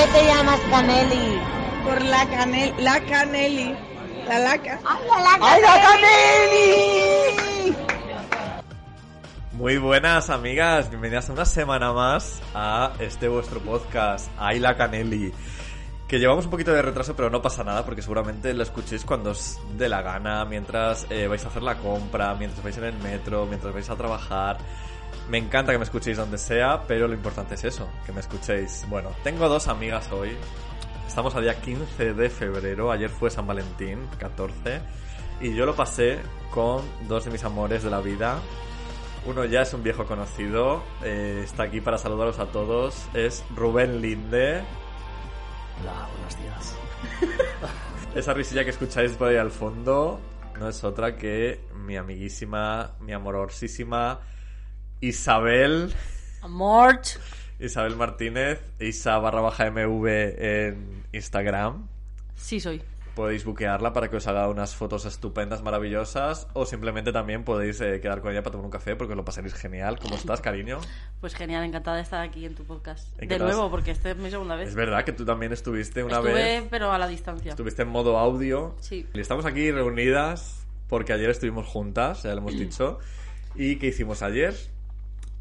[0.00, 1.38] qué te llamas Caneli?
[1.84, 3.76] Por la canel, la caneli,
[4.26, 4.80] la laca.
[4.86, 7.76] ¡Ay, la ¡Ay, la Caneli!
[9.52, 15.34] Muy buenas amigas, bienvenidas una semana más a este vuestro podcast, Ayla Canelli.
[16.08, 19.32] Que llevamos un poquito de retraso, pero no pasa nada porque seguramente lo escuchéis cuando
[19.32, 22.96] os dé la gana, mientras eh, vais a hacer la compra, mientras vais en el
[22.98, 24.56] metro, mientras vais a trabajar.
[25.30, 28.84] Me encanta que me escuchéis donde sea, pero lo importante es eso, que me escuchéis.
[28.88, 30.36] Bueno, tengo dos amigas hoy.
[31.06, 34.80] Estamos a día 15 de febrero, ayer fue San Valentín, 14,
[35.40, 36.18] y yo lo pasé
[36.50, 38.40] con dos de mis amores de la vida,
[39.24, 43.06] uno ya es un viejo conocido, eh, está aquí para saludaros a todos.
[43.14, 44.62] Es Rubén Linde.
[45.80, 46.76] Hola, buenos días.
[48.16, 50.18] Esa risilla que escucháis por ahí al fondo
[50.58, 54.18] no es otra que mi amiguísima, mi amorosísima
[55.00, 55.92] Isabel.
[56.42, 57.00] Amor.
[57.58, 61.86] Isabel Martínez, Isa barra baja MV en Instagram.
[62.36, 62.82] Sí soy.
[63.14, 68.00] Podéis buquearla para que os haga unas fotos estupendas, maravillosas, o simplemente también podéis eh,
[68.00, 69.98] quedar con ella para tomar un café porque os lo pasaréis genial.
[69.98, 70.78] ¿Cómo estás, cariño?
[71.20, 73.14] Pues genial, encantada de estar aquí en tu podcast.
[73.18, 74.68] De nuevo, porque esta es mi segunda vez.
[74.68, 76.64] Es verdad que tú también estuviste una Estuve, vez.
[76.70, 77.50] pero a la distancia.
[77.50, 78.76] Estuviste en modo audio.
[78.80, 79.06] Sí.
[79.12, 83.00] Y estamos aquí reunidas porque ayer estuvimos juntas, ya lo hemos dicho.
[83.54, 84.54] ¿Y qué hicimos ayer?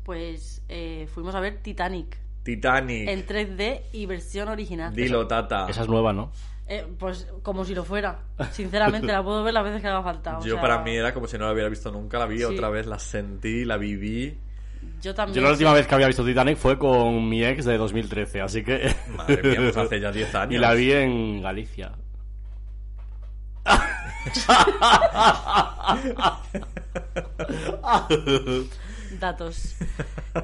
[0.09, 3.07] Pues eh, fuimos a ver Titanic Titanic.
[3.07, 4.91] en 3D y versión original.
[4.91, 5.67] Dilo, Tata.
[5.69, 6.31] Esa es nueva, ¿no?
[6.65, 8.17] Eh, pues como si lo fuera.
[8.51, 10.39] Sinceramente, la puedo ver las veces que haga falta.
[10.39, 12.17] o Yo sea, para mí era como si no la hubiera visto nunca.
[12.17, 12.43] La vi Sí.
[12.45, 14.35] otra vez, la sentí, la viví.
[14.99, 15.35] Yo también.
[15.35, 15.75] Yo la última sí.
[15.75, 18.91] vez que había visto Titanic fue con mi ex de 2013, así que...
[19.15, 20.55] Madre mía, pues hace ya 10 años.
[20.55, 21.91] Y la vi en Galicia.
[29.19, 29.75] Datos.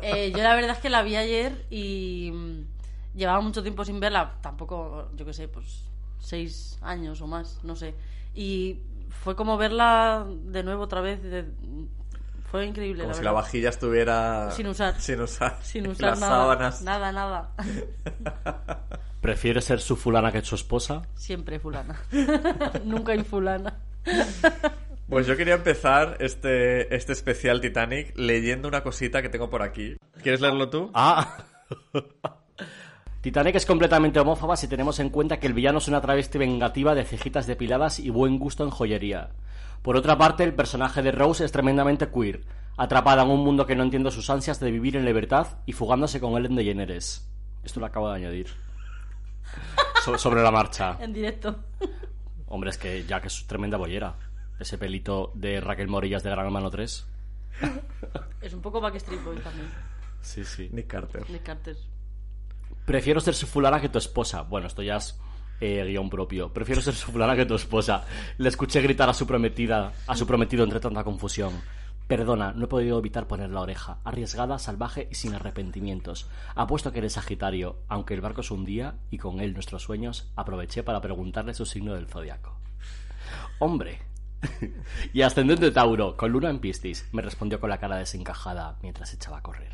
[0.02, 4.00] Eh, yo la verdad es que la vi ayer y mm, llevaba mucho tiempo sin
[4.00, 4.36] verla.
[4.42, 5.84] Tampoco, yo qué sé, pues
[6.20, 7.94] seis años o más, no sé.
[8.34, 8.80] Y
[9.24, 11.22] fue como verla de nuevo otra vez.
[11.22, 11.46] de-
[12.52, 13.04] Fue increíble.
[13.04, 13.44] Como la si la verdad.
[13.44, 14.52] vajilla estuviera...
[14.52, 15.00] Sin usar.
[15.00, 15.60] Sin usar.
[15.62, 16.32] Sin usar Las nada.
[16.42, 16.82] sábanas.
[16.82, 17.50] Nada, nada.
[19.22, 21.02] ¿Prefiere ser su fulana que su esposa?
[21.16, 22.00] Siempre fulana.
[22.86, 23.74] Nunca infulana.
[25.10, 29.98] Pues yo quería empezar este, este especial Titanic leyendo una cosita que tengo por aquí.
[30.24, 30.90] ¿Quieres leerlo tú?
[30.94, 31.38] Ah.
[33.22, 36.94] Titanic es completamente homófoba si tenemos en cuenta que el villano es una travesti vengativa
[36.96, 39.30] de cejitas depiladas y buen gusto en joyería.
[39.82, 42.42] Por otra parte, el personaje de Rose es tremendamente queer,
[42.78, 46.20] atrapada en un mundo que no entiende sus ansias de vivir en libertad y fugándose
[46.20, 47.28] con Ellen DeGeneres.
[47.64, 48.48] Esto lo acabo de añadir.
[50.04, 50.98] So- sobre la marcha.
[51.00, 51.64] En directo.
[52.48, 54.16] Hombre, es que Jack es tremenda bollera.
[54.60, 57.06] Ese pelito de Raquel Morillas de Gran Hermano 3.
[58.42, 59.68] Es un poco Backstreet Boys también.
[60.22, 60.70] Sí, sí.
[60.72, 61.30] Nick Carter.
[61.30, 61.76] Nick Carter.
[62.86, 64.44] Prefiero ser su fulana que tu esposa.
[64.44, 65.20] Bueno, esto ya es
[65.60, 66.52] eh, guion propio.
[66.54, 68.06] Prefiero ser su fulana que tu esposa.
[68.38, 71.54] Le escuché gritar a su prometida, a su prometido entre tanta confusión.
[72.08, 73.98] Perdona, no he podido evitar poner la oreja.
[74.04, 76.30] Arriesgada, salvaje y sin arrepentimientos.
[76.54, 80.84] Apuesto que eres Sagitario, aunque el barco se hundía y con él nuestros sueños, aproveché
[80.84, 82.60] para preguntarle su signo del zodiaco.
[83.58, 84.15] Hombre.
[85.14, 89.38] y ascendente Tauro, con luna en Piscis, me respondió con la cara desencajada mientras echaba
[89.38, 89.74] a correr.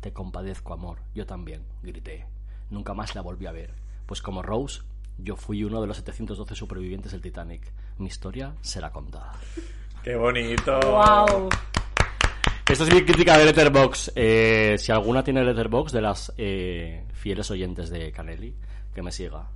[0.00, 0.98] Te compadezco, amor.
[1.14, 2.26] Yo también, grité.
[2.70, 3.74] Nunca más la volví a ver.
[4.06, 4.82] Pues como Rose,
[5.18, 7.72] yo fui uno de los 712 supervivientes del Titanic.
[7.98, 9.32] Mi historia será contada.
[10.02, 10.78] ¡Qué bonito!
[10.80, 11.48] ¡Wow!
[12.68, 14.12] Esta es mi crítica de Letterbox.
[14.14, 18.54] Eh, si alguna tiene Letterbox de las eh, fieles oyentes de Canelli,
[18.94, 19.48] que me siga.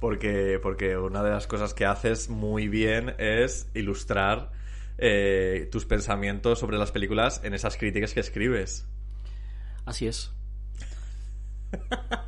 [0.00, 4.50] Porque, porque una de las cosas que haces muy bien es ilustrar
[4.98, 8.86] eh, tus pensamientos sobre las películas en esas críticas que escribes.
[9.84, 10.32] Así es.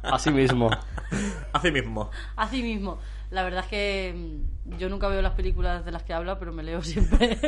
[0.03, 0.71] Así mismo.
[1.53, 2.11] Así mismo.
[2.37, 2.99] Así mismo.
[3.31, 6.53] La verdad es que mm, yo nunca veo las películas de las que habla, pero
[6.53, 7.39] me leo siempre.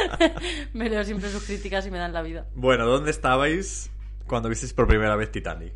[0.72, 2.46] me leo siempre sus críticas y me dan la vida.
[2.54, 3.90] Bueno, ¿dónde estabais
[4.26, 5.74] cuando visteis por primera vez Titanic?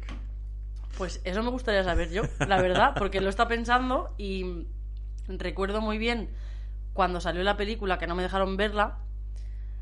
[0.98, 4.66] Pues eso me gustaría saber yo, la verdad, porque lo está pensando y
[5.26, 6.30] recuerdo muy bien
[6.92, 8.98] cuando salió la película que no me dejaron verla.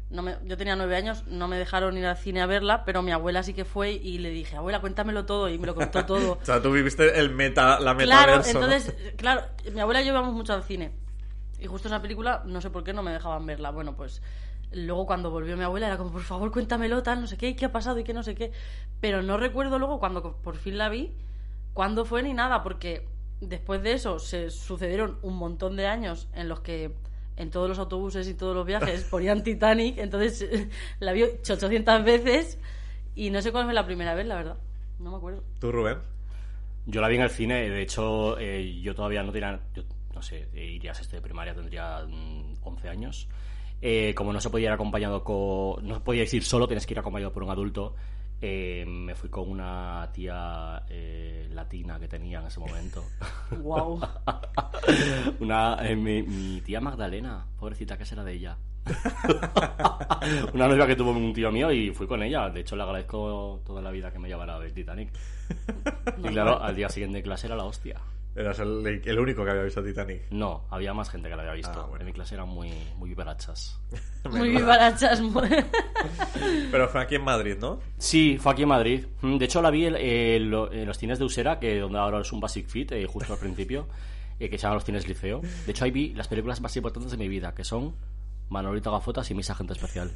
[0.09, 3.03] No me- yo tenía nueve años, no me dejaron ir al cine a verla, pero
[3.03, 6.05] mi abuela sí que fue y le dije, abuela, cuéntamelo todo, y me lo contó
[6.05, 6.39] todo.
[6.43, 8.61] O sea, tú viviste el meta, la Claro, metaverso.
[8.61, 8.67] ¿no?
[8.67, 9.43] entonces, claro,
[9.73, 10.93] mi abuela y yo íbamos mucho al cine.
[11.59, 13.71] Y justo esa película, no sé por qué no me dejaban verla.
[13.71, 14.21] Bueno, pues
[14.75, 17.67] luego cuando volvió mi abuela era como, por favor, cuéntamelo, tal, no sé qué, qué
[17.67, 18.53] ha pasado y qué no sé qué.
[19.01, 21.13] Pero no recuerdo luego cuando por fin la vi,
[21.73, 23.07] cuándo fue ni nada, porque
[23.41, 26.95] después de eso se sucedieron un montón de años en los que
[27.37, 30.69] en todos los autobuses y todos los viajes ponían Titanic, entonces
[31.01, 32.59] la vi 800 veces
[33.15, 34.57] y no sé cuál fue la primera vez, la verdad.
[34.99, 35.43] No me acuerdo.
[35.59, 35.99] ¿Tú, Rubén?
[36.87, 39.85] Yo la vi en el cine, de hecho, eh, yo todavía no tenía, yo,
[40.15, 43.29] no sé, eh, iría a sexto de primaria, tendría mm, 11 años.
[43.83, 45.87] Eh, como no se podía ir acompañado con.
[45.87, 47.95] No podíais ir solo, tienes que ir acompañado por un adulto.
[48.41, 53.05] eh, me fui con una tía eh, latina que tenía en ese momento.
[53.63, 54.01] Wow.
[55.41, 58.57] Una, eh, mi, mi tía Magdalena, pobrecita, que será de ella?
[60.55, 62.49] Una novia que tuvo un tío mío y fui con ella.
[62.51, 65.11] De hecho, le agradezco toda la vida que me llevara a ver Titanic.
[66.19, 68.01] Y claro, al día siguiente de clase era la hostia.
[68.35, 70.23] Eras el, el único que había visto Titanic.
[70.31, 71.81] No, había más gente que la había visto.
[71.81, 72.01] Ah, bueno.
[72.01, 73.79] En mi clase eran muy, muy vivarachas.
[74.31, 75.21] Muy vivarachas.
[75.21, 75.49] muy-
[76.71, 77.81] Pero fue aquí en Madrid, ¿no?
[77.99, 79.05] Sí, fue aquí en Madrid.
[79.21, 81.99] Mm, De hecho, la vi en, en lo- en los cines de Usera, que donde
[81.99, 83.87] ahora es un Basic Fit, eh, justo al principio,
[84.41, 85.41] eh, que se llaman los cines Liceo.
[85.67, 87.95] De hecho, ahí vi las películas más importantes de mi vida, que son
[88.49, 90.11] Manolito Gafotas y Mis Agente Especial.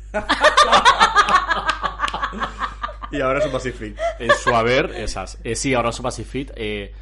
[3.11, 3.97] Y ahora es un Pacific.
[4.19, 5.39] En su haber, esas.
[5.45, 6.51] Eh, sí, ahora son Basic Fit.
[6.57, 6.93] eh,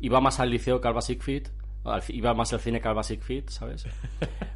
[0.00, 1.48] iba más al liceo que al Basic Fit.
[1.84, 3.86] Al- Iba más al cine que al Basic Fit, ¿sabes?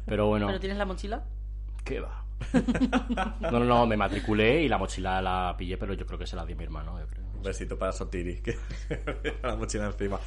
[0.05, 1.23] Pero bueno, ¿Pero tienes la mochila?
[1.83, 2.23] ¿qué va?
[3.41, 6.35] No, no, no, me matriculé y la mochila la pillé, pero yo creo que se
[6.35, 7.23] la di a mi hermano, yo creo.
[7.35, 8.57] Un besito para Sotiri, que
[9.43, 10.19] la mochila encima.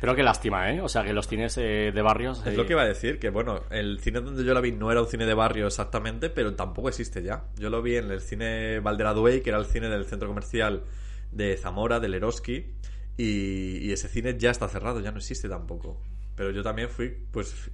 [0.00, 0.80] Pero qué lástima, ¿eh?
[0.80, 2.40] O sea, que los cines eh, de barrios...
[2.46, 4.72] Es eh, lo que iba a decir, que bueno, el cine donde yo la vi
[4.72, 7.44] no era un cine de barrio exactamente, pero tampoco existe ya.
[7.56, 10.84] Yo lo vi en el cine Valderaduey, que era el cine del centro comercial
[11.32, 12.72] de Zamora, del Eroski,
[13.16, 16.00] y, y ese cine ya está cerrado, ya no existe tampoco.
[16.36, 17.70] Pero yo también fui, pues,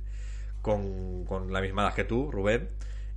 [0.62, 2.68] con, con la misma edad que tú, Rubén,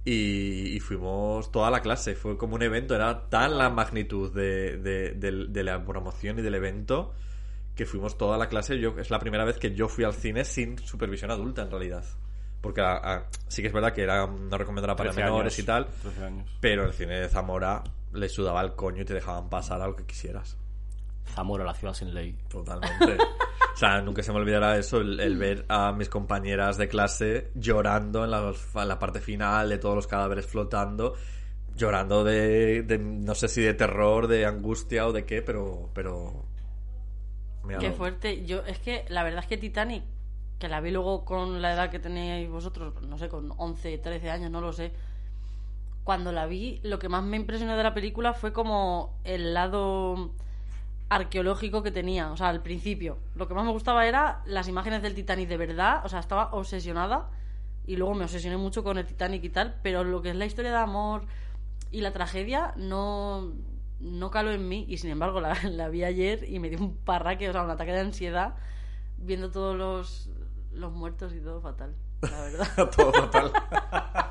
[0.05, 2.15] y, y fuimos toda la clase.
[2.15, 6.41] Fue como un evento, era tan la magnitud de, de- del- de la promoción y
[6.41, 7.13] del evento
[7.75, 8.79] que fuimos toda la clase.
[8.79, 12.05] Yo, es la primera vez que yo fui al cine sin supervisión adulta, en realidad.
[12.61, 15.59] Porque a- a- sí que es verdad que era no recomendada para 13 menores años,
[15.59, 16.49] y tal, 13 años.
[16.61, 17.83] pero el cine de Zamora
[18.13, 20.57] le sudaba el coño y te dejaban pasar a lo que quisieras.
[21.25, 22.37] Zamora, la ciudad sin ley.
[22.49, 23.17] Totalmente.
[23.73, 27.49] O sea, nunca se me olvidará eso, el, el ver a mis compañeras de clase
[27.55, 31.15] llorando en la, en la parte final de todos los cadáveres flotando,
[31.75, 35.89] llorando de, de- no sé si de terror, de angustia o de qué, pero...
[35.95, 36.45] pero
[37.63, 38.45] me Qué fuerte.
[38.45, 40.03] Yo, es que la verdad es que Titanic,
[40.59, 44.29] que la vi luego con la edad que teníais vosotros, no sé, con 11, 13
[44.29, 44.91] años, no lo sé.
[46.03, 50.35] Cuando la vi, lo que más me impresionó de la película fue como el lado
[51.09, 53.17] arqueológico que tenía, o sea, al principio.
[53.35, 56.53] Lo que más me gustaba era las imágenes del Titanic de verdad, o sea, estaba
[56.53, 57.29] obsesionada
[57.85, 60.45] y luego me obsesioné mucho con el Titanic y tal, pero lo que es la
[60.45, 61.25] historia de amor
[61.91, 63.53] y la tragedia no,
[63.99, 66.95] no caló en mí y sin embargo la, la vi ayer y me dio un
[66.97, 68.55] parraque, o sea, un ataque de ansiedad
[69.17, 70.29] viendo todos los,
[70.71, 72.89] los muertos y todo fatal, la verdad.
[72.95, 73.51] Todo fatal.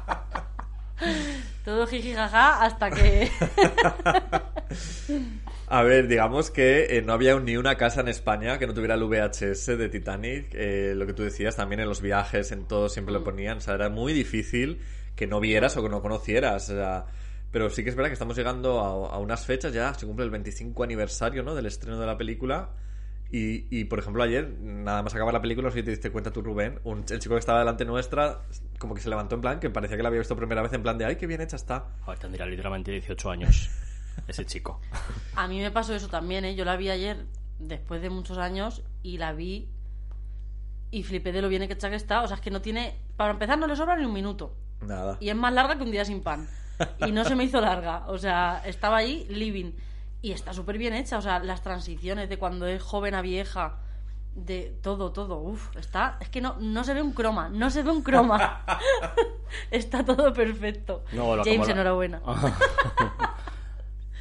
[1.64, 3.30] todo jiji jaja hasta que...
[5.72, 8.94] A ver, digamos que eh, no había ni una casa en España que no tuviera
[8.94, 10.48] el VHS de Titanic.
[10.52, 13.56] Eh, lo que tú decías, también en los viajes, en todo siempre lo ponían.
[13.56, 14.82] O sea, era muy difícil
[15.16, 16.68] que no vieras o que no conocieras.
[16.68, 17.06] O sea,
[17.50, 20.26] pero sí que es verdad que estamos llegando a, a unas fechas ya, se cumple
[20.26, 21.54] el 25 aniversario ¿no?
[21.54, 22.68] del estreno de la película.
[23.34, 26.42] Y, y, por ejemplo, ayer, nada más acabar la película, si te diste cuenta tú,
[26.42, 28.42] Rubén, un- el chico que estaba delante nuestra,
[28.78, 30.82] como que se levantó en plan, que parecía que la había visto primera vez en
[30.82, 31.86] plan de, ay, qué bien hecha está.
[32.04, 33.70] Joder, tendría literalmente 18 años
[34.28, 34.80] ese chico.
[35.34, 36.54] A mí me pasó eso también, ¿eh?
[36.54, 37.24] Yo la vi ayer
[37.58, 39.66] después de muchos años y la vi
[40.90, 42.20] y flipé de lo bien hecha que está.
[42.22, 42.94] O sea, es que no tiene...
[43.16, 44.54] Para empezar no le sobra ni un minuto.
[44.82, 45.16] Nada.
[45.20, 46.46] Y es más larga que un día sin pan.
[47.06, 48.04] Y no se me hizo larga.
[48.08, 49.72] O sea, estaba ahí living.
[50.22, 51.18] Y está súper bien hecha.
[51.18, 53.78] O sea, las transiciones de cuando es joven a vieja.
[54.34, 55.38] De todo, todo.
[55.40, 56.16] Uf, está...
[56.20, 57.50] Es que no, no se ve un croma.
[57.50, 58.64] No se ve un croma.
[59.70, 61.04] está todo perfecto.
[61.12, 62.22] No, lo- James, la- enhorabuena.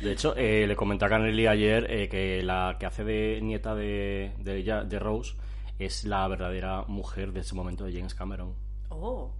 [0.01, 3.75] De hecho, eh, le comenté a Canelli ayer eh, que la que hace de nieta
[3.75, 5.35] de, de, ella, de Rose
[5.77, 8.55] es la verdadera mujer de ese momento de James Cameron.
[8.89, 9.31] Oh.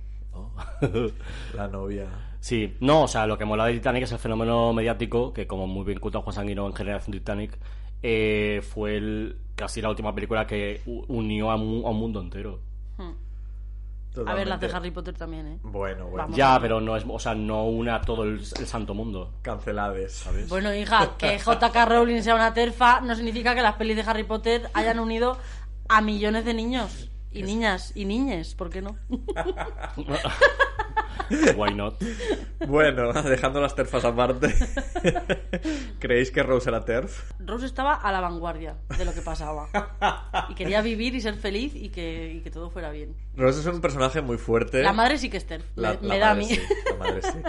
[1.56, 2.08] La novia.
[2.42, 5.68] Sí, no, o sea, lo que mola de Titanic es el fenómeno mediático, que como
[5.68, 7.58] muy bien contó Juan Sanguino en Generación Titanic,
[8.04, 12.60] eh, fue el, casi la última película que unió a, mu- a un mundo entero.
[14.26, 14.68] A ver, las de.
[14.68, 15.60] Harry Potter también, ¿eh?
[15.64, 16.18] Bueno, bueno.
[16.18, 16.36] Vamos.
[16.36, 19.36] Ya, pero no es, o sea, no una a todo el, el santo mundo.
[19.42, 20.12] Cancelades.
[20.14, 20.50] ¿sabes?
[20.50, 21.86] Bueno, hija, que J.K.
[21.86, 25.38] Rowling sea una terfa no significa que las pelis de Harry Potter hayan unido
[25.88, 28.98] a millones de niños y niñas y niñes, ¿por qué no?
[31.56, 32.02] Why not?
[32.68, 34.54] Bueno, dejando las terfas aparte.
[36.00, 37.32] ¿Creéis que Rose era terf?
[37.40, 39.68] Rose estaba a la vanguardia de lo que pasaba
[40.50, 43.16] y quería vivir y ser feliz y que, y que todo fuera bien.
[43.36, 44.82] Rose es un personaje muy fuerte.
[44.84, 46.46] La madre sí que es terf, me, La- me la da a mí.
[46.46, 47.40] sí, la madre sí.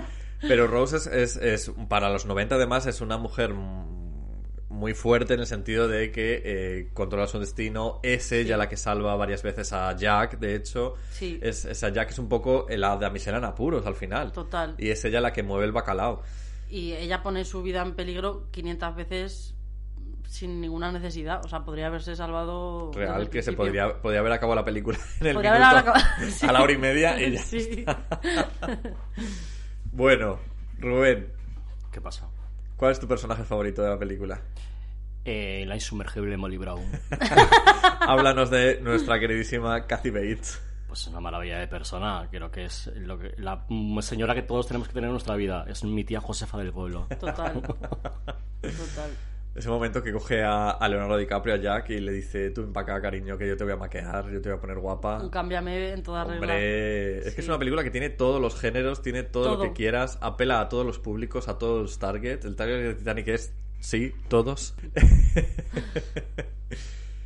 [0.46, 3.52] Pero Rose es, es- es- para los 90 además, es una mujer
[4.82, 8.00] muy fuerte en el sentido de que eh, controla su destino.
[8.02, 10.94] Es ella la que salva varias veces a Jack, de hecho.
[11.12, 11.38] Sí.
[11.40, 14.32] Es, esa Jack es un poco la damisela en apuros al final.
[14.32, 14.74] Total.
[14.78, 16.20] Y es ella la que mueve el bacalao.
[16.68, 19.54] Y ella pone su vida en peligro 500 veces
[20.26, 21.44] sin ninguna necesidad.
[21.44, 22.90] O sea, podría haberse salvado.
[22.94, 26.46] Real que se podría, podría haber acabado la película en el Podría minuto, acabado- sí.
[26.48, 27.84] a la hora y media y ya Sí.
[29.92, 30.38] Bueno,
[30.78, 31.28] Rubén,
[31.92, 32.28] ¿Qué pasa?
[32.76, 34.40] ¿cuál es tu personaje favorito de la película?
[35.24, 36.82] Eh, la insumergible Molly Brown.
[38.00, 40.60] Háblanos de nuestra queridísima Kathy Bates.
[40.88, 42.26] Pues una maravilla de persona.
[42.30, 43.64] Creo que es lo que, la
[44.00, 45.64] señora que todos tenemos que tener en nuestra vida.
[45.68, 47.06] Es mi tía Josefa del pueblo.
[47.20, 47.62] Total.
[47.62, 49.10] Total.
[49.54, 53.00] Ese momento que coge a, a Leonardo DiCaprio, a Jack, y le dice, tú empaca,
[53.02, 55.18] cariño, que yo te voy a maquear, yo te voy a poner guapa.
[55.22, 56.40] Un cámbiame en toda regla.
[56.40, 59.64] Hombre, es que es una película que tiene todos los géneros, tiene todo, lo Todo.
[59.64, 62.46] que quieras, apela a todos los públicos, a todos los targets.
[62.46, 64.74] El target de Titanic es, sí, todos.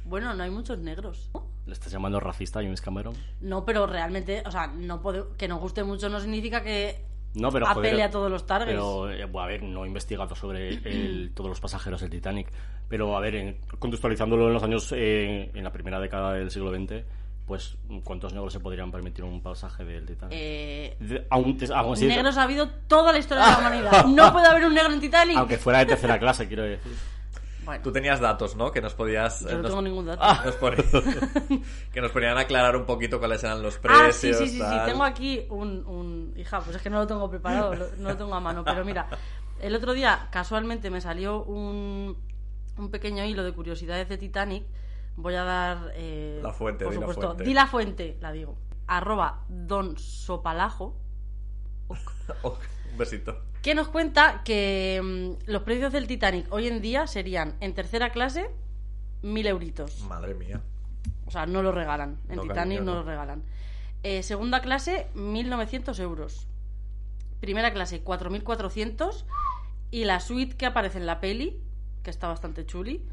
[0.05, 1.31] Bueno, no hay muchos negros.
[1.67, 3.15] ¿Le estás llamando racista a James Cameron?
[3.41, 7.51] No, pero realmente, o sea, no puede- que nos guste mucho no significa que No,
[7.51, 8.71] pero apele joder, a todos los targets.
[8.71, 12.53] Pero, eh, bueno, a ver, no he investigado sobre el- todos los pasajeros del Titanic.
[12.89, 16.71] Pero, a ver, en- contextualizándolo en los años, eh, en la primera década del siglo
[16.73, 17.05] XX,
[17.47, 20.37] pues, ¿cuántos negros se podrían permitir un pasaje del Titanic?
[20.37, 24.05] Eh, De- aún, te- aún así- negros ha habido toda la historia de la humanidad.
[24.09, 25.37] No puede haber un negro en Titanic.
[25.37, 26.93] aunque fuera de tercera clase, quiero decir.
[27.65, 28.71] Bueno, Tú tenías datos, ¿no?
[28.71, 29.41] Que nos podías...
[29.41, 30.23] yo eh, no nos- tengo ningún dato.
[30.45, 30.77] nos pone-
[31.93, 34.37] que nos ponían a aclarar un poquito cuáles eran los Ah, precios.
[34.39, 34.59] sí, sí, sí, sí.
[34.61, 34.87] tal.
[34.87, 38.17] Tengo aquí un, un- Hija, pues es que no lo tengo preparado, lo- no lo
[38.17, 38.65] tengo a mano.
[38.65, 39.09] Pero mira,
[39.61, 42.17] el otro día casualmente me salió un,
[42.77, 44.65] un pequeño hilo de curiosidades de Titanic.
[45.17, 45.93] Voy a dar...
[45.95, 47.23] eh, La fuente, por di la supuesto.
[47.29, 47.45] fuente.
[47.45, 48.57] Di la fuente, la digo.
[48.87, 50.97] Arroba Don Sopalajo.
[51.89, 51.97] Oh,
[52.93, 53.41] un besito.
[53.63, 58.11] que nos cuenta que mm, los precios del Titanic hoy en día serían en tercera
[58.11, 58.51] clase
[59.23, 60.01] mil euritos.
[60.03, 60.61] Madre mía.
[61.27, 62.19] O sea, no lo regalan.
[62.29, 63.01] En No, Titanic cariño, no no.
[63.01, 63.43] lo regalan.
[64.03, 66.47] Eh, segunda clase, 1.900 euros.
[67.41, 69.25] Primera clase, 4.400.
[69.91, 71.61] Y la suite que aparece en la peli,
[72.03, 73.05] que está bastante chuli,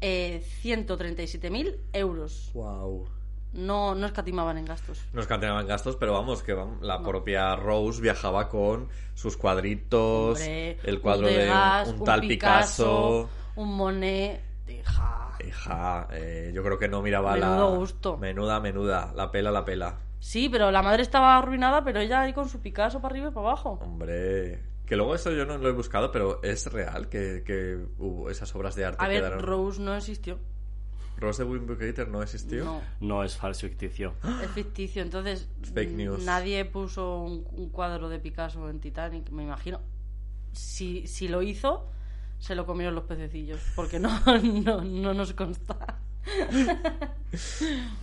[0.00, 2.50] eh, 137.000 euros.
[2.54, 3.08] Wow.
[3.52, 5.00] No, no escatimaban en gastos.
[5.12, 10.78] Nos canteaban gastos, pero vamos, que vam- la propia Rose viajaba con sus cuadritos, Hombre,
[10.82, 11.50] el cuadro un de
[11.88, 13.28] un, un tal Picasso.
[13.54, 14.42] un Monet.
[14.68, 15.38] Hija.
[15.46, 17.48] Hija, eh, yo creo que no miraba la.
[17.50, 18.16] Menudo gusto.
[18.18, 19.12] Menuda, menuda.
[19.14, 19.96] La pela, la pela.
[20.18, 23.32] Sí, pero la madre estaba arruinada, pero ella ahí con su Picasso para arriba y
[23.32, 23.78] para abajo.
[23.82, 24.60] Hombre.
[24.86, 28.54] Que luego eso yo no lo he buscado, pero es real que, que hubo esas
[28.54, 29.40] obras de arte A ver, quedaron.
[29.40, 30.38] Rose no existió.
[31.18, 32.64] Rose de Wimbledon no existió.
[32.64, 34.14] No, No es falso ficticio.
[34.42, 35.02] es ficticio.
[35.02, 36.24] Entonces, Fake news.
[36.24, 39.80] nadie puso un, un cuadro de Picasso en Titanic, me imagino.
[40.52, 41.90] Si, si lo hizo,
[42.38, 44.10] se lo comieron los pececillos, porque no,
[44.42, 45.98] no, no nos consta.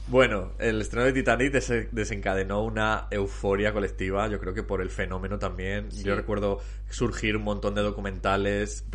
[0.08, 4.90] Bueno, el estreno de Titanic des- desencadenó una euforia colectiva, yo creo que por el
[4.90, 5.92] fenómeno también.
[5.92, 6.04] Sí.
[6.04, 8.86] Yo recuerdo surgir un montón de documentales,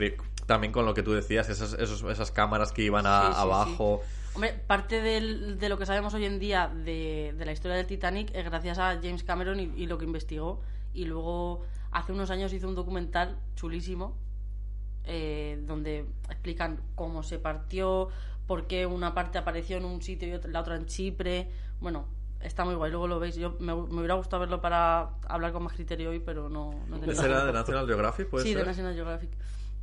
[0.47, 3.41] también con lo que tú decías, esas, esos- esas cámaras que iban a- Sí, sí,
[3.41, 4.03] abajo.
[4.35, 7.87] Hombre, parte del- de lo que sabemos hoy en día de, de la historia del
[7.87, 10.61] Titanic es gracias a James Cameron y, y lo que investigó.
[10.95, 14.17] Y luego, hace unos años hizo un documental chulísimo
[15.05, 18.09] eh, donde explican cómo se partió,
[18.49, 21.49] por qué una parte apareció en un sitio y otra- la otra en Chipre.
[21.81, 22.09] Bueno,
[22.41, 23.37] está muy guay, luego lo veis.
[23.37, 26.97] Yo me, me hubiera gustado verlo para hablar con más criterio hoy, pero no, no
[26.97, 27.53] ¿Ese era de.
[27.53, 28.29] National Geographic?
[28.29, 28.67] ¿Puede Sí, de ser?
[28.67, 29.31] National Geographic.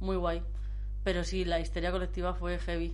[0.02, 0.42] Muy guay.
[1.06, 2.94] Pero sí, la histeria colectiva fue heavy.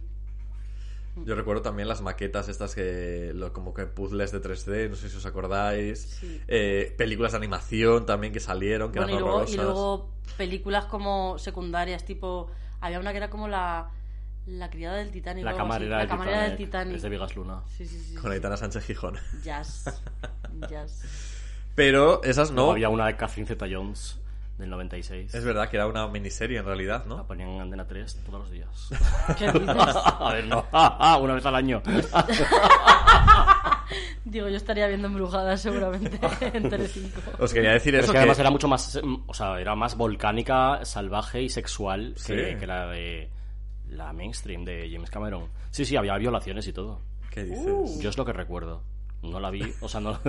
[1.26, 5.10] Yo recuerdo también las maquetas estas que lo- como que puzzles de 3D, no sé
[5.10, 6.00] si os acordáis.
[6.20, 6.42] Sí.
[6.48, 9.66] Eh, películas de animación también que salieron, que Bueno, y eran luego, y horrorosas.
[9.66, 12.50] luego películas como secundarias, tipo.
[12.80, 13.90] Había una que era como la.
[14.48, 15.46] La criada del Titanic.
[15.46, 16.96] La camarera, La del, camarera Titanic, del Titanic.
[16.96, 17.62] Es de Vigas Luna.
[17.78, 18.16] Sí, sí, sí.
[18.16, 19.18] Con Aitana Sánchez Gijón.
[19.44, 20.02] Jazz.
[20.70, 21.04] Jazz.
[21.76, 22.72] Pero esas no.
[22.72, 24.20] había una de Catherine Zeta-Jones
[24.58, 25.34] del 96.
[25.34, 27.26] Es verdad que era una miniserie en realidad, La ¿no?
[27.28, 28.90] ponían en Antena 3 todos los días.
[29.38, 29.68] ¿Qué dices?
[29.70, 30.66] A ver, no.
[31.22, 31.82] Una vez al año.
[34.24, 36.20] Digo, yo estaría viendo embrujadas seguramente
[36.54, 37.20] en Telecinco.
[37.40, 39.76] Os quería decir eso es que además que- era mucho más, mm, o sea, era
[39.76, 42.34] más volcánica, salvaje y sexual Sí.
[42.34, 43.30] que, que la de
[43.92, 45.48] la mainstream de James Cameron.
[45.70, 47.02] Sí, sí, había violaciones y todo.
[47.30, 47.64] ¿Qué dices?
[47.66, 48.00] Uh.
[48.02, 48.84] Yo es lo que recuerdo.
[49.22, 50.14] No la vi, o sea, no,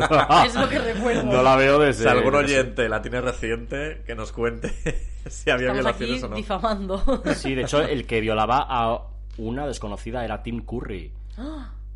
[0.46, 1.22] Es lo que recuerdo.
[1.24, 2.02] no la veo desde...
[2.02, 4.68] Si algún oyente la tiene reciente, que nos cuente
[5.30, 6.36] si había Estamos aquí violaciones o no.
[6.36, 7.22] difamando.
[7.34, 9.06] Sí, de hecho, el que violaba a
[9.38, 11.10] una desconocida era Tim Curry.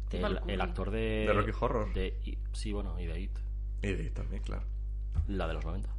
[0.08, 0.52] Tim El, Curry.
[0.54, 1.26] el actor de...
[1.26, 1.92] De Rocky Horror.
[1.92, 3.38] de- sí, bueno, y de It.
[3.82, 4.64] Y de- también, claro.
[5.28, 5.90] La de los 90.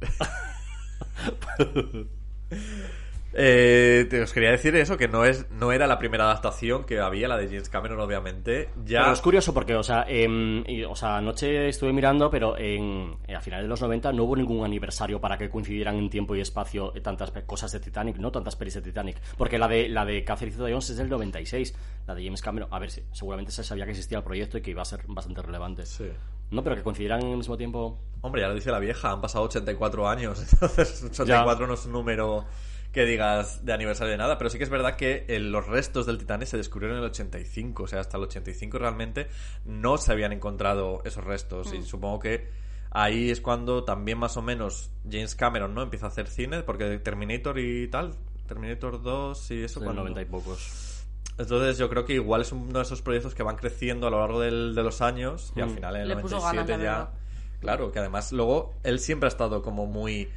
[3.32, 6.98] Eh, te os quería decir eso, que no es no era la primera adaptación que
[6.98, 8.70] había, la de James Cameron, obviamente.
[8.84, 13.16] Ya Pero es curioso porque, o sea, y- o sea, anoche estuve mirando, pero en,
[13.28, 16.34] eh, a finales de los 90 no hubo ningún aniversario para que coincidieran en tiempo
[16.34, 19.20] y espacio eh, tantas cosas de Titanic, no tantas pelis de Titanic.
[19.38, 21.74] Porque la de la de Catherine Zeta-Jones es del 96,
[22.06, 24.62] la de James Cameron, a ver, sí, seguramente se sabía que existía el proyecto y
[24.62, 25.86] que iba a ser bastante relevante.
[25.86, 26.08] Sí.
[26.50, 27.96] No, pero que coincidieran en el mismo tiempo.
[28.22, 31.92] Hombre, ya lo dice la vieja, han pasado 84 años, entonces 84 no es un
[31.92, 32.44] número
[32.92, 36.06] que digas de aniversario de nada, pero sí que es verdad que eh, los restos
[36.06, 39.28] del Titanic se descubrieron en el 85, o sea, hasta el 85 realmente
[39.64, 42.48] no se habían encontrado esos restos y supongo que
[42.90, 46.98] ahí es cuando también más o menos James Cameron no empieza a hacer cine, porque
[46.98, 48.14] Terminator y tal,
[48.48, 50.02] Terminator 2 y eso cuando...
[50.02, 50.96] 90 y pocos.
[51.38, 54.18] Entonces yo creo que igual es uno de esos proyectos que van creciendo a lo
[54.18, 55.74] largo del- de los años y al Mm.
[55.74, 57.60] final en el Le puso 97 ganas, la ya...
[57.60, 60.28] Claro, que además luego él siempre ha estado como muy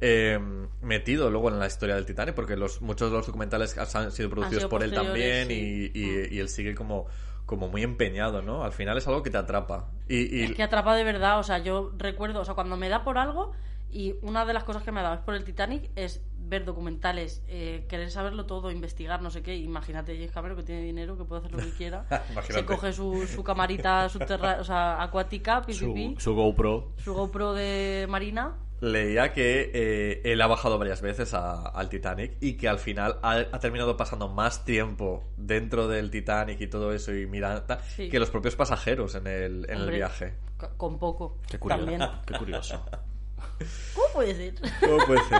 [0.00, 0.38] eh,
[0.82, 4.30] metido luego en la historia del Titanic porque los muchos de los documentales han sido
[4.30, 5.90] producidos sido por él también y, sí.
[5.94, 7.06] y- y él sigue como,
[7.46, 8.64] como muy empeñado, ¿no?
[8.64, 9.90] Al final es algo que te atrapa.
[10.08, 12.88] Y, y- Es que atrapa de verdad, o sea, yo recuerdo, o sea, cuando me
[12.88, 13.52] da por algo,
[13.90, 16.64] y una de las cosas que me ha dado es por el Titanic, es ver
[16.64, 19.54] documentales, eh, querer saberlo todo, investigar, no sé qué.
[19.56, 22.04] Imagínate James Cameron que tiene dinero, que puede hacer lo que quiera.
[22.50, 26.92] Se coge su, su camarita subterránea, o sea, acuática, Su, PPP, su, su GoPro.
[27.06, 28.56] GoPro de Marina.
[28.80, 33.18] Leía que eh, él ha bajado varias veces a- al Titanic y que al final
[33.22, 37.64] ha, ha terminado pasando más tiempo dentro del Titanic y todo eso y mirando
[37.96, 38.08] Sí.
[38.10, 40.34] que los propios pasajeros en el, en el viaje.
[40.58, 41.38] co- Con poco.
[41.48, 41.84] Qué curioso.
[41.86, 42.10] También.
[42.26, 42.84] Qué curioso.
[43.94, 44.54] ¿Cómo puede ser?
[44.80, 45.38] ¿Cómo puede ser?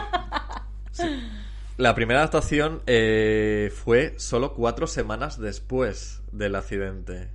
[0.92, 1.28] Sí.
[1.76, 7.30] La primera adaptación eh, fue solo cuatro semanas después del accidente.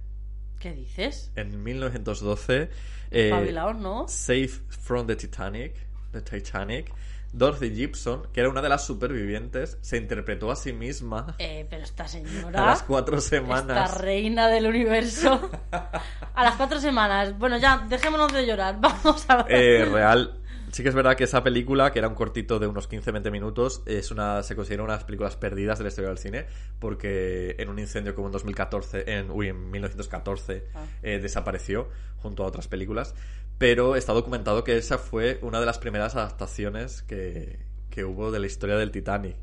[0.59, 1.31] ¿Qué dices?
[1.35, 2.69] En 1912,
[3.11, 4.07] eh, Espabilaos, ¿no?
[4.07, 5.73] Safe from the Titanic,
[6.11, 6.91] the Titanic,
[7.31, 11.83] Dorothy Gibson, que era una de las supervivientes, se interpretó a sí misma Eh, pero
[11.83, 12.65] esta a señora...
[12.65, 13.97] las cuatro Esta semanas.
[14.01, 15.49] reina del universo.
[15.71, 17.37] A las cuatro semanas.
[17.37, 18.77] Bueno, ya, dejémonos de llorar.
[18.81, 19.55] Vamos a ver.
[19.55, 20.35] Eh, real.
[20.71, 23.81] Sí que es verdad que esa película, que era un cortito de unos 15-20 minutos,
[23.87, 26.45] es una, se considera una de las películas perdidas de la historia del cine,
[26.77, 30.85] porque en un incendio como en 2014, en, uy, en 1914, Ah.
[31.01, 33.15] eh, desapareció junto a otras películas,
[33.59, 37.59] pero está documentado que esa fue una de las primeras adaptaciones que,
[37.91, 39.35] que hubo de la historia del Titanic.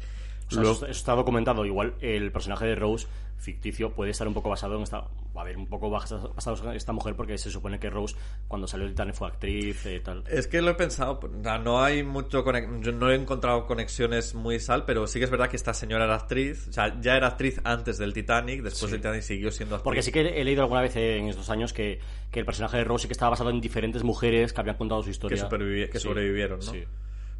[0.48, 1.64] O sea, Luego- eso, eso está documentado.
[1.64, 3.06] Igual el personaje de Rose,
[3.38, 5.04] ficticio, puede estar un poco basado en esta.
[5.34, 6.32] A ver, un poco basado
[6.70, 8.16] en esta mujer, porque se supone que Rose,
[8.48, 10.24] cuando salió el Titanic, fue actriz tal.
[10.28, 11.20] Es que lo he pensado,
[11.62, 12.42] no hay mucho
[12.80, 16.04] yo no he encontrado conexiones muy sal, pero sí que es verdad que esta señora
[16.06, 19.74] era actriz, o sea, ya era actriz antes del Titanic, después del Titanic siguió siendo
[19.74, 19.84] actriz.
[19.84, 22.84] Porque sí que he leído alguna vez en estos años que, que el personaje de
[22.84, 25.36] Rose sí que estaba basado en diferentes mujeres que habían contado su historia.
[25.36, 26.72] que, supervivi- que Sí, sobrevivieron, ¿no?
[26.72, 26.84] Sí.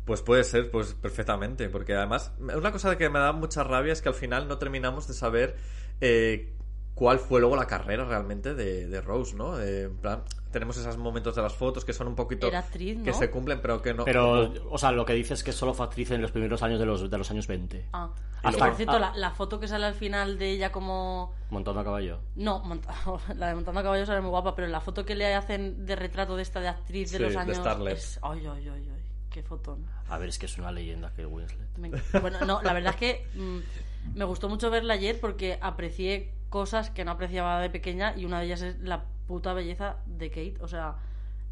[0.04, 4.02] Pues puede ser, pues perfectamente, porque además una cosa que me da mucha rabia es
[4.02, 5.56] que al final no terminamos de saber
[6.00, 6.54] eh,
[6.94, 9.60] cuál fue luego la carrera realmente de, de Rose, ¿no?
[9.60, 13.02] Eh, en plan, tenemos esos momentos de las fotos que son un poquito Era actriz,
[13.02, 13.16] que ¿no?
[13.18, 14.04] se cumplen, pero que no.
[14.06, 16.78] Pero, o sea, lo que dices es que solo fue actriz en los primeros años
[16.80, 17.88] de los, de los años 20.
[17.92, 18.10] Ah.
[18.42, 18.98] Luego- por cierto, ah.
[18.98, 21.34] la, la foto que sale al final de ella como...
[21.50, 22.20] Montando a caballo.
[22.36, 22.94] No, monta-
[23.34, 25.96] la de montando a caballo sale muy guapa, pero la foto que le hacen de
[25.96, 27.56] retrato de esta de actriz de Sí, los de años...
[27.58, 27.96] Starlet.
[27.98, 28.18] es...
[28.22, 29.02] Ay, ay, ay, ay,
[29.36, 29.84] qué fotón.
[30.08, 31.76] A ver, es que es una leyenda que Winslet.
[31.76, 31.90] Me
[32.22, 36.88] Bueno, no, la verdad es que mm, me gustó mucho verla ayer porque aprecié cosas
[36.88, 40.56] que no apreciaba de pequeña y una de ellas es la puta belleza de Kate.
[40.60, 40.96] O sea,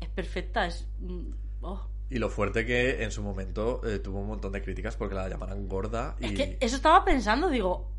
[0.01, 0.89] es perfecta, es...
[1.01, 1.87] mm, oh.
[2.09, 5.29] Y lo fuerte que en su momento eh, tuvo un montón de críticas porque la
[5.29, 7.91] llamaran gorda y Es que eso estaba pensando, digo,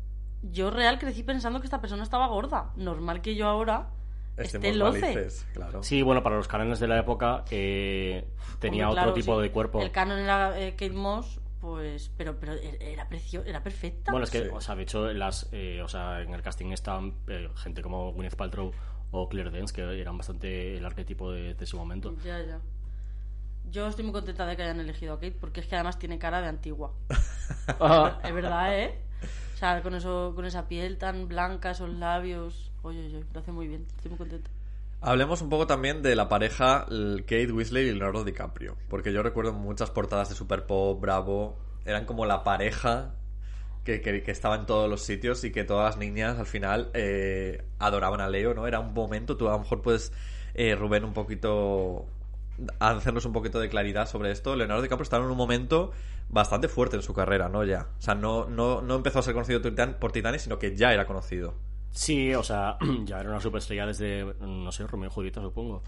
[0.42, 2.72] yo real crecí pensando que esta persona estaba gorda.
[2.74, 3.90] Normal que yo ahora
[4.36, 5.00] estemos loce.
[5.00, 5.82] malices, claro.
[5.82, 9.42] Sí, bueno, para los cánones de la época eh, tenía Hombre, otro claro, tipo sí.
[9.42, 9.80] de cuerpo.
[9.80, 14.10] El canon era eh, Kate Moss, pues, pero, pero era precio, era perfecta.
[14.12, 14.48] Bueno, es que, Sí.
[14.52, 17.82] o sea, de hecho, en las, eh, o sea, en el casting estaban eh, gente
[17.82, 18.72] como Gwyneth Paltrow
[19.10, 22.14] o Claire Danes, que eran bastante el arquetipo de, de su momento.
[22.24, 22.60] Ya, ya.
[23.68, 26.18] Yo estoy muy contenta de que hayan elegido a Kate porque es que además tiene
[26.18, 26.92] cara de antigua.
[28.24, 28.98] Es verdad, ¿eh?
[29.54, 32.70] O sea, con, eso, con esa piel tan blanca, esos labios.
[35.00, 38.76] Hablemos un poco también de la pareja Kate Weasley y Leonardo DiCaprio.
[38.88, 41.58] Porque yo recuerdo muchas portadas de Super Pop, Bravo.
[41.84, 43.14] Eran como la pareja
[43.84, 47.64] que, que, estaba en todos los sitios y que todas las niñas al final eh,
[47.78, 48.66] adoraban a Leo, ¿no?
[48.66, 50.12] Era un momento, tú a lo mejor puedes,
[50.54, 52.06] eh, Rubén, un poquito
[52.80, 54.56] hacernos un poquito de claridad sobre esto.
[54.56, 55.92] Leonardo DiCaprio estaba en un momento
[56.28, 57.64] bastante fuerte en su carrera, ¿no?
[57.64, 57.88] Ya.
[57.98, 59.60] O sea, no, no, no empezó a ser conocido
[60.00, 61.54] por Titanic, sino que ya era conocido.
[61.90, 65.82] Sí, o sea, ya era una superestrella desde, no sé, Romeo y Julieta, supongo.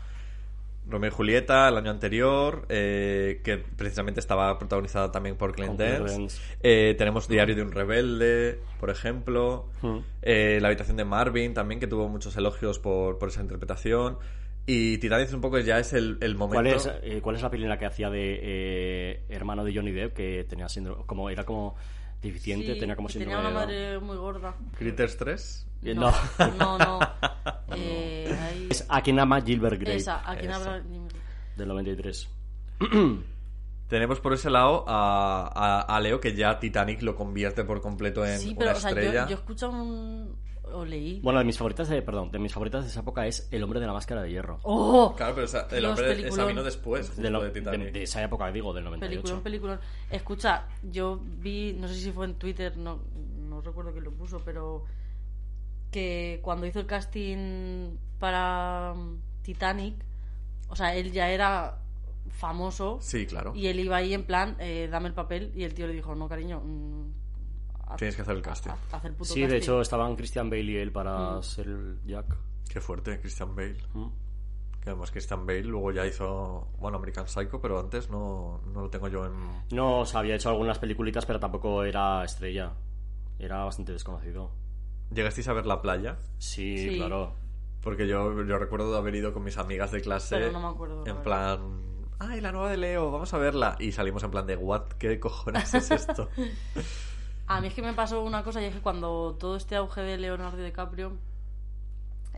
[0.88, 6.40] Romeo y Julieta, el año anterior, eh, que precisamente estaba protagonizada también por Clint Dance.
[6.62, 9.66] Eh, tenemos Diario de un Rebelde, por ejemplo.
[9.82, 9.98] Hmm.
[10.22, 14.18] Eh, la habitación de Marvin también, que tuvo muchos elogios por, por esa interpretación.
[14.64, 16.62] Y Titanic un poco ya es el, el momento...
[16.62, 20.14] ¿Cuál es, ¿Cuál es la peli en la que hacía de hermano de Johnny Depp
[20.14, 21.74] que tenía síndrome, como era como
[22.22, 23.90] deficiente, Sí, tenía como síndrome tenía una de Down?
[23.94, 24.54] madre muy gorda.
[24.78, 25.66] Critters 3.
[25.84, 26.48] Eh, No, no.
[26.58, 26.98] no, no.
[27.76, 30.22] Eh, ahí- Es Akinama Gilbert Grape Esa,
[30.88, 31.06] ni-
[31.56, 32.28] del 93.
[33.88, 38.24] Tenemos por ese lado a, a- a Leo, que ya Titanic lo convierte por completo
[38.26, 39.22] en Sí, pero una o sea, estrella.
[39.24, 40.36] yo, yo escuché un...
[40.72, 41.20] o leí...
[41.20, 43.80] Bueno, de mis favoritas de, perdón, de mis favoritas de esa época es El hombre
[43.80, 44.58] de la máscara de hierro.
[44.62, 45.14] ¡Oh!
[45.16, 46.48] Claro, pero esa- el Dios, hombre esa peliculón.
[46.48, 47.80] vino después justo de, lo- de Titanic.
[47.86, 49.10] de- de esa época, digo, del 98.
[49.22, 49.80] Peliculón, peliculón.
[50.10, 53.00] Escucha, yo vi, no sé si fue en Twitter, no,
[53.48, 54.84] no recuerdo quién lo puso, pero
[55.90, 59.94] que cuando hizo el casting para um, Titanic,
[60.68, 61.78] o sea, él ya era
[62.30, 63.52] famoso Sí, claro.
[63.54, 66.14] y él iba ahí en plan, eh, dame el papel, y el tío le dijo,
[66.14, 67.12] no, cariño, mm,
[67.96, 68.70] Tienes que hacer el casting.
[68.70, 69.56] haz- haz el puto Sí, de casting".
[69.62, 71.42] hecho estaban Christian Bale y él para Mm.
[71.42, 72.36] ser el Jack.
[72.68, 73.76] Qué fuerte, Christian Bale.
[73.94, 74.06] Mm.
[74.82, 78.90] Que además Christian Bale luego ya hizo, bueno, American Psycho, pero antes no, no lo
[78.90, 79.32] tengo yo en...
[79.72, 82.72] No, o sea, había hecho algunas peliculitas, pero tampoco era estrella.
[83.38, 84.50] Era bastante desconocido.
[85.12, 86.18] ¿Llegasteis a ver La Playa?
[86.38, 86.96] Sí, Sí.
[86.96, 87.32] claro.
[87.80, 90.68] Porque yo, yo recuerdo de haber ido con mis amigas de clase Pero no me
[90.68, 91.82] acuerdo, en plan...
[92.20, 93.10] ¡Ay, la nueva de Leo!
[93.12, 93.76] Vamos a verla.
[93.78, 94.88] Y salimos en plan de, ¿what?
[94.98, 96.28] ¿Qué cojones es esto?
[97.48, 100.02] A mí es que me pasó una cosa y es que cuando todo este auge
[100.02, 101.16] de Leonardo DiCaprio,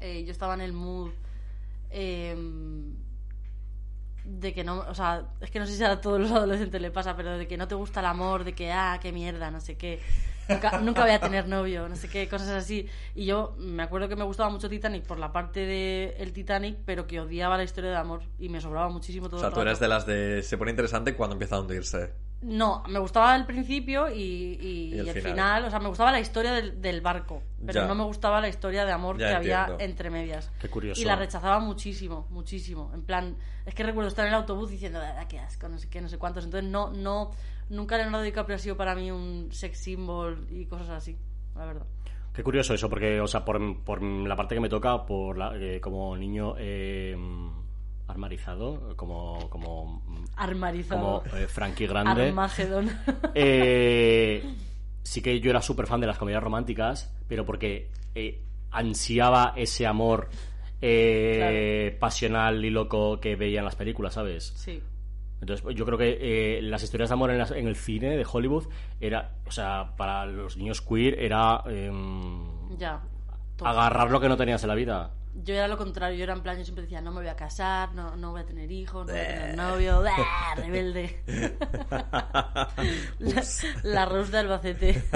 [0.01, 1.11] eh, yo estaba en el mood
[1.91, 2.37] eh,
[4.25, 6.93] de que no, o sea, es que no sé si a todos los adolescentes le
[6.93, 9.61] pasa, pero de que no te gusta el amor, de que, ah, qué mierda, no
[9.61, 10.01] sé qué,
[10.49, 12.89] nunca, nunca voy a tener novio, no sé qué, cosas así.
[13.17, 16.79] Y yo me acuerdo que me gustaba mucho Titanic por la parte de el Titanic,
[16.85, 19.55] pero que odiaba la historia de amor y me sobraba muchísimo todo o sea, el
[19.55, 19.81] tú rato.
[19.81, 20.43] de las de...
[20.45, 22.30] Se pone interesante cuando empieza a hundirse.
[22.43, 24.15] No, me gustaba al principio y,
[24.61, 25.33] y- Y el y el final.
[25.33, 25.65] final.
[25.67, 27.87] o sea, me gustaba la historia del, del barco, pero Ya.
[27.87, 30.51] no me gustaba la historia de amor Ya que había entre medias.
[30.59, 31.01] Qué curioso.
[31.01, 32.91] Y la rechazaba muchísimo, muchísimo.
[32.95, 35.91] En plan, es que recuerdo estar en el autobús diciendo, "Ah, qué asco, no sé
[35.91, 36.45] qué, no sé cuántos.
[36.45, 37.31] Entonces, no, no,
[37.69, 41.19] nunca Leonardo DiCaprio ha sido para mí un sex symbol y cosas así,
[41.55, 41.87] la verdad.
[42.33, 45.53] Qué curioso eso, porque, o sea, por, por la parte que me toca, por la,
[45.57, 47.17] eh, como niño eh,
[48.11, 50.03] armarizado, como, como,
[50.37, 51.23] Armarizado.
[51.23, 52.91] como eh, Frankie Grande, Armagedón.
[53.35, 54.45] eh,
[55.03, 59.87] sí que yo era súper fan de las comedias románticas, pero porque eh, ansiaba ese
[59.87, 60.29] amor
[60.83, 64.53] eh, pasional y loco que veía en las películas, ¿sabes?
[64.57, 64.83] sí.
[65.43, 66.19] Entonces, yo creo que
[66.59, 68.67] eh, las historias de amor en, las- en el cine de Hollywood
[69.01, 73.01] era, o sea, para los niños queer era em, Ya.
[73.61, 73.69] Todo.
[73.69, 75.11] agarrar lo que no tenías en la vida.
[75.45, 77.37] Yo era lo contrario, yo era en plan, yo siempre decía, no me voy a
[77.37, 79.27] casar, no, no voy a tener hijos, no voy a Eh.
[79.39, 80.55] tener novio, ¡bah!
[80.57, 81.23] rebelde.
[83.21, 83.43] la,
[83.85, 85.05] la Rose de Albacete.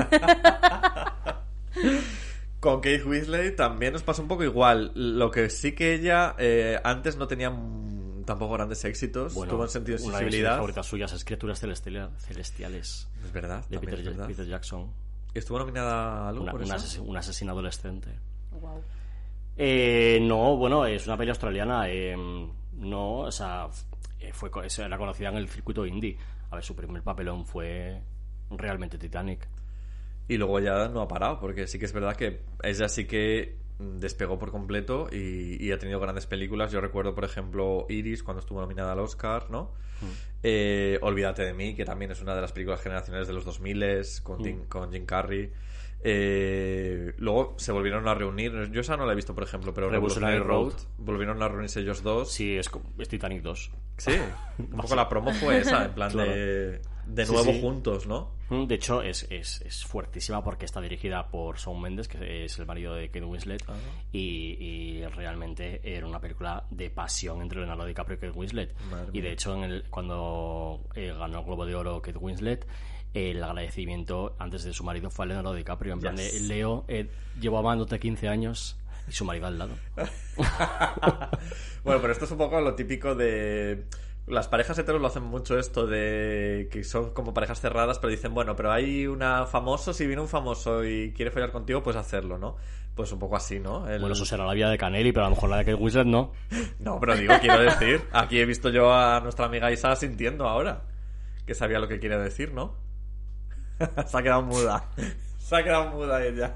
[2.61, 4.92] Con Kate Winslet también nos pasa un poco igual.
[4.94, 9.35] Lo que sí que ella eh, antes no tenía mm, tampoco grandes éxitos.
[9.35, 10.54] Bueno, tuvo en sentido de una sensibilidad.
[10.57, 13.64] favoritas suyas es Criaturas Celestiales, celestiales Es verdad.
[13.68, 14.26] de Peter, es verdad.
[14.28, 14.90] Peter Jackson.
[15.35, 16.87] ¿Estuvo nominada a algo Una, por una, eso?
[16.87, 18.09] ases- una asesina adolescente.
[18.64, 18.83] Wow.
[19.57, 21.88] Eh, no, bueno, es una peli australiana.
[21.88, 22.16] eh,
[22.72, 23.68] no, o sea,
[24.20, 26.16] eh, fue, era conocida en el circuito indie.
[26.50, 28.00] A ver, su primer papelón fue
[28.50, 29.46] realmente Titanic.
[30.29, 33.59] Y luego ya no ha parado, porque sí que es verdad que ella sí que
[33.79, 36.72] mm, despegó por completo y, y ha tenido grandes películas.
[36.72, 39.72] Yo recuerdo, por ejemplo, Iris, cuando estuvo nominada al Oscar, ¿no?
[40.42, 44.03] Eh, Olvídate de mí, que también es una de las películas generacionales de los 2000
[44.22, 45.53] con, Jim, con Jim Carrey.
[46.06, 48.70] Eh, luego se volvieron a reunir.
[48.70, 50.72] Yo esa no la he visto, por ejemplo, pero Revolutionary Road.
[50.72, 50.74] Road.
[50.98, 52.30] Volvieron a reunirse ellos dos.
[52.30, 52.70] Sí, es,
[53.08, 53.70] Titanic 2.
[53.96, 54.12] Sí,
[54.58, 56.30] un poco la promo fue esa, en plan Claro.
[56.30, 57.60] de, de nuevo sí.
[57.60, 58.32] juntos, ¿no?
[58.50, 62.58] Mm, De hecho, es, es, es fuertísima porque está dirigida por Shawn Mendes, que es
[62.58, 63.64] el marido de Kate Winslet,
[64.12, 64.18] y,
[65.00, 68.74] y realmente era una película de pasión entre Leonardo DiCaprio y Kate Winslet.
[68.90, 72.66] Madre y de hecho, en el- cuando eh, ganó el Globo de Oro Kate Winslet,
[73.14, 75.94] el agradecimiento antes de su marido fue a Leonardo DiCaprio.
[75.94, 77.09] En plan, de, Leo, eh,
[77.40, 78.77] llevo amándote 15 años
[79.09, 79.72] y su marido al lado.
[81.85, 83.85] bueno, pero esto es un poco lo típico de...
[84.27, 88.33] Las parejas heteros lo hacen mucho esto de que son como parejas cerradas, pero dicen,
[88.33, 92.38] bueno, pero hay una famoso, si viene un famoso y quiere follar contigo, pues hacerlo,
[92.38, 92.57] ¿no?
[92.94, 93.87] Pues un poco así, ¿no?
[93.87, 95.74] El- Bueno, eso será la vida de Canelli, pero a lo mejor la de Kate
[95.74, 96.33] Winslet no.
[96.79, 100.85] No, pero digo, quiero decir, aquí he visto yo a nuestra amiga Isa sintiendo ahora,
[101.46, 102.83] que sabía lo que quiere decir, ¿no?
[104.06, 104.84] Se ha quedado muda.
[105.38, 106.54] Se ha quedado muda ella.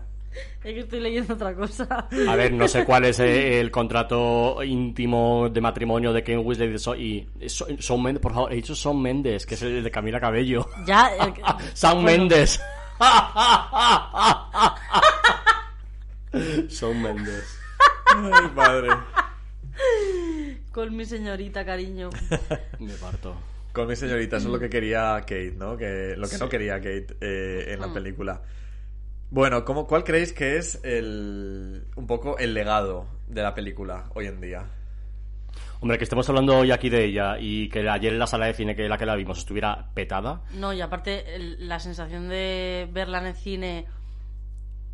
[0.63, 2.07] Es que estoy leyendo otra cosa.
[2.29, 6.75] A ver, no sé cuál es eh, el contrato íntimo de matrimonio de Ken Weasley
[6.99, 10.21] y So- Shawn Mendes, por favor, he dicho Shawn Mendes, que es el de Camila
[10.21, 10.69] Cabello.
[10.87, 11.09] Ya.
[11.17, 11.33] el
[11.75, 12.61] Shawn bueno, Mendes.
[16.69, 17.59] Shawn Mendes.
[18.15, 18.89] Ay, madre.
[20.73, 22.11] Con mi señorita, cariño.
[22.79, 23.35] Me parto.
[23.73, 25.77] Con mi señorita, eso es lo que quería Kate, ¿no?
[25.77, 27.95] Que, lo que no quería Kate eh, en la Mm.
[27.95, 28.43] película.
[29.31, 34.27] Bueno, ¿cómo, ¿cuál creéis que es el, un poco el legado de la película hoy
[34.27, 34.65] en día?
[35.81, 38.55] Hombre, que estemos hablando hoy aquí de ella y que ayer en la sala de
[38.55, 40.43] cine que la que la vimos estuviera petada.
[40.55, 43.87] No, y aparte el- la sensación de verla en el cine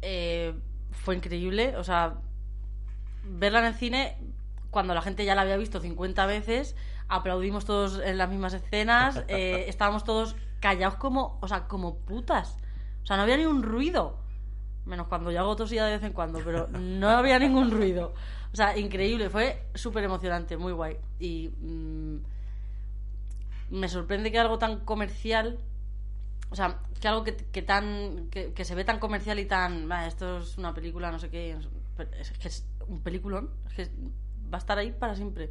[0.02, 0.52] eh,
[0.90, 1.76] fue increíble.
[1.76, 2.14] O sea,
[3.24, 4.16] verla en el cine
[4.70, 6.74] cuando la gente ya la había visto 50 veces,
[7.08, 12.56] aplaudimos todos en las mismas escenas, eh, estábamos todos callados como, o sea, como putas.
[13.02, 14.18] O sea, no había ni un ruido.
[14.86, 18.14] Menos cuando yo hago tosía de vez en cuando, pero no había ningún ruido.
[18.52, 20.96] O sea, increíble, fue súper emocionante, muy guay.
[21.18, 22.16] Y mm,
[23.70, 25.58] me sorprende que algo tan comercial,
[26.50, 29.90] o sea, que algo que, que tan que, que se ve tan comercial y tan,
[29.90, 31.56] "Va, esto es una película, no sé qué,
[32.18, 33.90] es que es un peliculón, es que
[34.52, 35.50] va a estar ahí para siempre.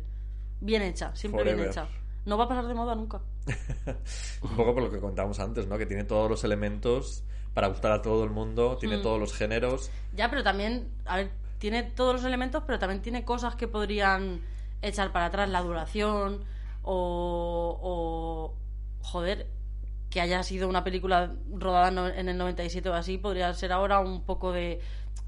[0.64, 1.88] Bien hecha, siempre bien hecha.
[2.26, 3.20] No va a pasar de moda nunca.
[4.42, 5.78] Un poco por lo que contábamos antes, ¿no?
[5.78, 7.24] Que tiene todos los elementos
[7.54, 9.02] para gustar a todo el mundo, tiene Mm.
[9.02, 9.92] todos los géneros.
[10.14, 14.42] Ya, pero también, a ver, tiene todos los elementos, pero también tiene cosas que podrían
[14.82, 16.46] echar para atrás la duración
[16.82, 18.56] o, o
[19.04, 19.48] joder,
[20.10, 24.24] que haya sido una película rodada en el 97 o así, podría ser ahora un
[24.26, 24.80] poco de...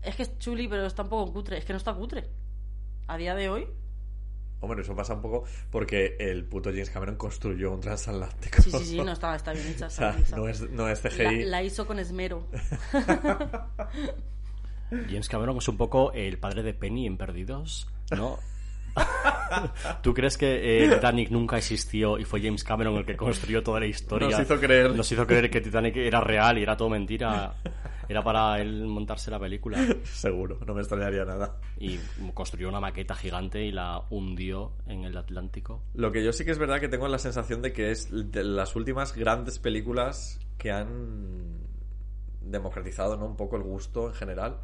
[0.02, 1.58] Es que es chuli, pero está un poco cutre.
[1.58, 2.30] Es que no está cutre.
[3.08, 3.68] A día de hoy.
[4.66, 8.62] Hombre, eso pasa un poco porque el puto James Cameron construyó un transatlántico.
[8.64, 9.86] Sí, sí, sí, no está, está bien hecha.
[9.86, 10.36] O Está sea, bien hecha.
[10.38, 11.44] no es, no es La, CGI.
[11.46, 12.48] la hizo con esmero.
[14.90, 18.40] James Cameron es un poco el padre de Penny en Perdidos, ¿no?
[20.02, 23.80] ¿Tú crees que eh, Titanic nunca existió y fue James Cameron el que construyó toda
[23.80, 24.30] la historia?
[24.30, 24.96] Nos hizo creer.
[24.96, 27.56] Nos hizo creer que Titanic era real y era todo mentira.
[28.08, 29.80] Era para él montarse la película.
[30.04, 31.60] Seguro, no me extrañaría nada.
[31.80, 32.00] Y
[32.34, 35.82] construyó una maqueta gigante y la hundió en el Atlántico.
[35.96, 38.44] Lo que yo sí que es verdad que tengo la sensación de que es de
[38.44, 41.66] las últimas grandes películas que han
[42.42, 43.26] democratizado ¿no?
[43.26, 44.60] un poco el gusto en general.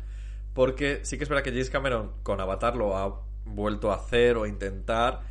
[0.53, 4.37] Porque sí que es verdad que James Cameron con Avatar lo ha vuelto a hacer
[4.37, 5.21] o a intentar.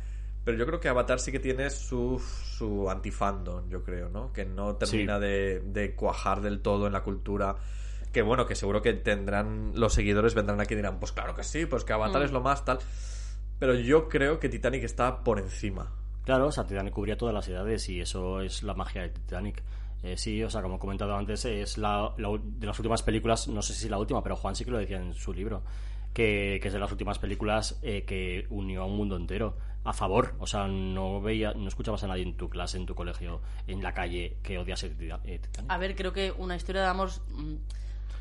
[0.43, 4.33] Pero yo creo que Avatar sí que tiene su, su antifandom, yo creo, ¿no?
[4.33, 5.21] Que no termina Sí.
[5.25, 7.55] de, de cuajar del todo en la cultura.
[8.11, 11.43] Que bueno, que seguro que tendrán los seguidores, vendrán aquí y dirán, pues claro que
[11.43, 12.25] sí, pues que Avatar Mm.
[12.25, 12.79] es lo más tal.
[13.59, 15.91] Pero yo creo que Titanic está por encima.
[16.25, 19.61] Claro, o sea, Titanic cubría todas las edades y eso es la magia de Titanic.
[20.03, 23.61] Eh, sí, o sea, como he comentado antes, es la, de las últimas películas, no
[23.61, 25.61] sé si la última, pero Juan sí que lo decía en su libro,
[26.13, 29.93] que, que es de las últimas películas eh, que unió a un mundo entero a
[29.93, 30.35] favor.
[30.39, 33.81] O sea, no veía, no escuchabas a nadie en tu clase, en tu colegio, en
[33.81, 35.71] la calle que odiase eh, Titanic.
[35.71, 37.55] A ver, creo que una historia de amor mm,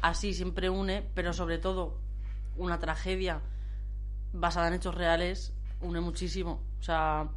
[0.02, 1.98] así siempre une, pero sobre todo
[2.56, 3.40] una tragedia
[4.32, 6.62] basada en hechos reales une muchísimo.
[6.78, 7.28] O sea,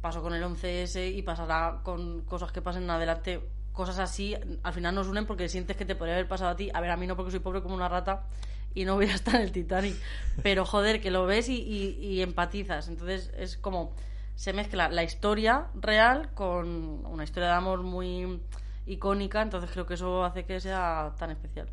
[0.00, 3.40] pasó con el 11S y pasará con cosas que pasen en adelante.
[3.72, 6.70] Cosas así al final nos unen porque sientes que te podría haber pasado a ti.
[6.72, 8.24] A ver, a mí no porque soy pobre como una rata
[8.76, 9.96] y no voy a estar en el Titanic.
[10.44, 12.86] Pero joder, que lo ves y, y- y empatizas.
[12.88, 13.92] Entonces es como
[14.36, 18.38] se mezcla la historia real con una historia de amor muy
[18.86, 19.42] icónica.
[19.42, 21.68] Entonces creo que eso hace que sea tan especial.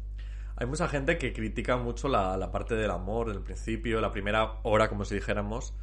[0.55, 4.59] Hay mucha gente que critica mucho la, la parte del amor del principio, la primera
[4.63, 5.73] hora, como si dijéramos.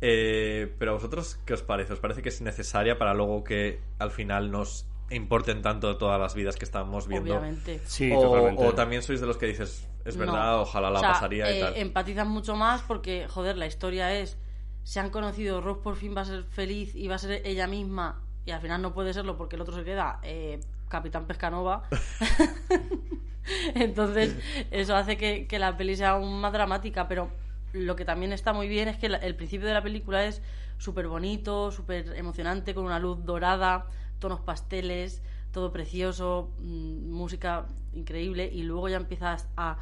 [0.00, 1.92] Eh, pero a vosotros, ¿qué os parece?
[1.92, 6.34] ¿Os parece que es necesaria para luego que al final nos importen tanto todas las
[6.34, 7.32] vidas que estamos viendo?
[7.34, 7.80] Obviamente.
[7.84, 8.64] Sí, o, totalmente.
[8.66, 10.26] o también sois de los que dices, es No.
[10.26, 11.76] verdad, ojalá la O sea, pasaría y eh, tal.
[11.76, 14.38] Empatizan mucho más porque, joder, la historia es:
[14.84, 17.66] se han conocido, Ross por fin va a ser feliz y va a ser ella
[17.66, 21.82] misma, y al final no puede serlo porque el otro se queda eh, Capitán Pescanova.
[23.74, 24.36] Entonces,
[24.70, 27.30] eso hace que, que la peli sea aún más dramática, pero
[27.72, 30.42] lo que también está muy bien es que la- el principio de la película es
[30.78, 33.86] súper bonito, súper emocionante, con una luz dorada,
[34.20, 39.78] tonos pasteles, todo precioso, mm, música increíble, y luego ya empiezas a,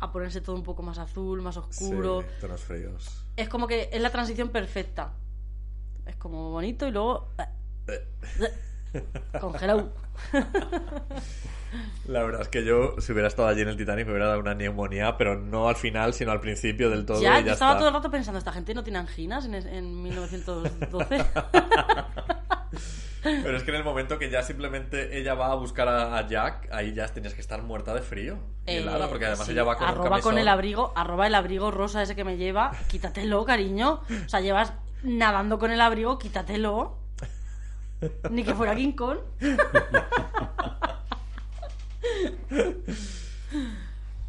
[0.00, 2.22] a ponerse todo un poco más azul, más oscuro.
[2.22, 3.24] Sí, tonos fríos.
[3.36, 5.12] Es como que es la transición perfecta.
[6.04, 7.30] Es como bonito y luego...
[9.40, 9.92] Congelado.
[12.06, 14.40] La verdad es que yo, si hubiera estado allí en el Titanic, me hubiera dado
[14.40, 17.20] una neumonía, pero no al final, sino al principio del todo.
[17.20, 17.78] Ya, y yo ya estaba está.
[17.80, 21.24] todo el rato pensando, ¿esta gente no tiene anginas en, en 1912?
[23.42, 26.26] Pero es que en el momento que ya simplemente ella va a buscar a, a
[26.28, 28.38] Jack, ahí ya tenías que estar muerta de frío.
[28.66, 30.32] Y Eh, helada, porque además sí, ella va con un arroba camisón.
[30.32, 34.00] con el abrigo, arroba el abrigo rosa ese que me lleva, quítatelo, cariño.
[34.24, 36.98] O sea, llevas nadando con el abrigo, quítatelo.
[38.30, 39.18] Ni que fuera King Kong.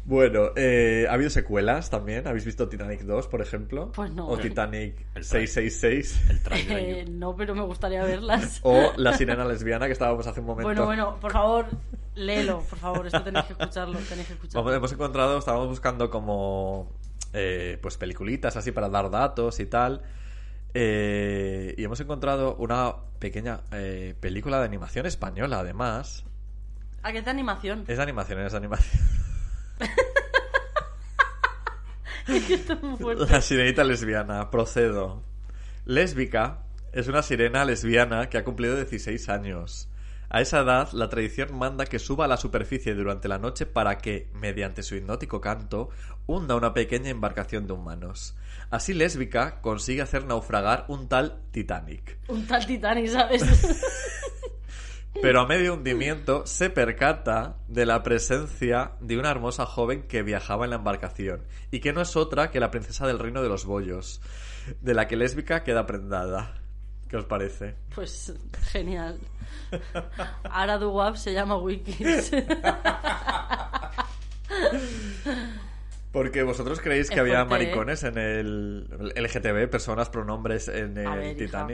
[0.08, 2.26] Bueno, eh, ha habido secuelas también.
[2.26, 3.92] ¿Habéis visto Titanic 2, por ejemplo?
[3.92, 4.26] Pues no.
[4.26, 6.30] O Titanic El tra- 666.
[6.30, 6.78] El trailer.
[6.78, 8.60] Eh, no, pero me gustaría verlas.
[8.62, 10.66] O La sirena lesbiana que estábamos hace un momento.
[10.66, 11.66] Bueno, bueno, por favor,
[12.14, 14.62] léelo, por favor, esto tenéis que escucharlo, tenéis que escucharlo.
[14.64, 16.90] Vamos, hemos encontrado, estábamos buscando como
[17.34, 20.00] eh, pues peliculitas así para dar datos y tal.
[20.72, 26.24] Eh, y hemos encontrado una pequeña eh, película de animación española, además.
[27.02, 27.84] ¿A qué es de animación?
[27.86, 29.02] Es de animación, es de animación.
[29.78, 30.26] Esto es muy fuerte.
[33.30, 35.22] La sirenita lesbiana, procedo.
[35.84, 39.88] Lésbica es una sirena lesbiana que ha cumplido 16 años.
[40.30, 43.96] A esa edad, la tradición manda que suba a la superficie durante la noche para
[43.96, 45.88] que, mediante su hipnótico canto,
[46.26, 48.36] hunda una pequeña embarcación de humanos.
[48.70, 52.18] Así Lésbica consigue hacer naufragar un tal Titanic.
[52.28, 53.42] Un tal Titanic, ¿sabes?
[55.20, 60.64] Pero a medio hundimiento se percata de la presencia de una hermosa joven que viajaba
[60.64, 63.64] en la embarcación y que no es otra que la princesa del reino de los
[63.64, 64.20] bollos,
[64.80, 66.54] de la que lésbica queda prendada.
[67.08, 67.74] ¿Qué os parece?
[67.94, 68.32] Pues
[68.70, 69.18] genial.
[70.44, 72.30] Ahora Duwap se llama Wikis.
[76.12, 77.66] Porque vosotros creéis que Es había fuerte, ¿eh?
[77.66, 81.66] maricones en el LGTB, personas, pronombres en el hija.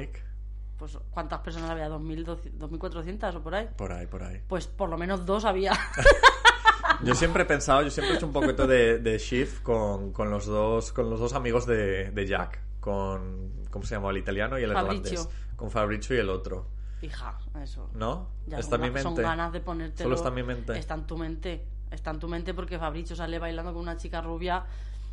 [0.84, 1.88] Pues ¿cuántas personas había?
[1.88, 3.68] ¿2.200, ¿2.400 o por ahí?
[3.74, 4.42] Por ahí, por ahí.
[4.46, 5.72] Pues por lo menos dos había.
[7.02, 10.30] Yo siempre he pensado, yo siempre he hecho un poquito de, de shift con, con
[10.30, 14.10] los dos con los dos amigos de, de Jack, con ¿cómo se llama?
[14.10, 15.12] El italiano y el Fabricio.
[15.20, 16.68] irlandés, con Fabricio y el otro,
[17.02, 17.90] Hija, eso.
[17.94, 18.28] ¿no?
[18.46, 19.22] Ya está en mi ga- son mente.
[19.22, 20.04] ganas de ponértelo.
[20.04, 20.78] Solo está en mi mente.
[20.78, 21.66] Está en tu mente.
[21.90, 24.64] Está en tu mente porque Fabricio sale bailando con una chica rubia.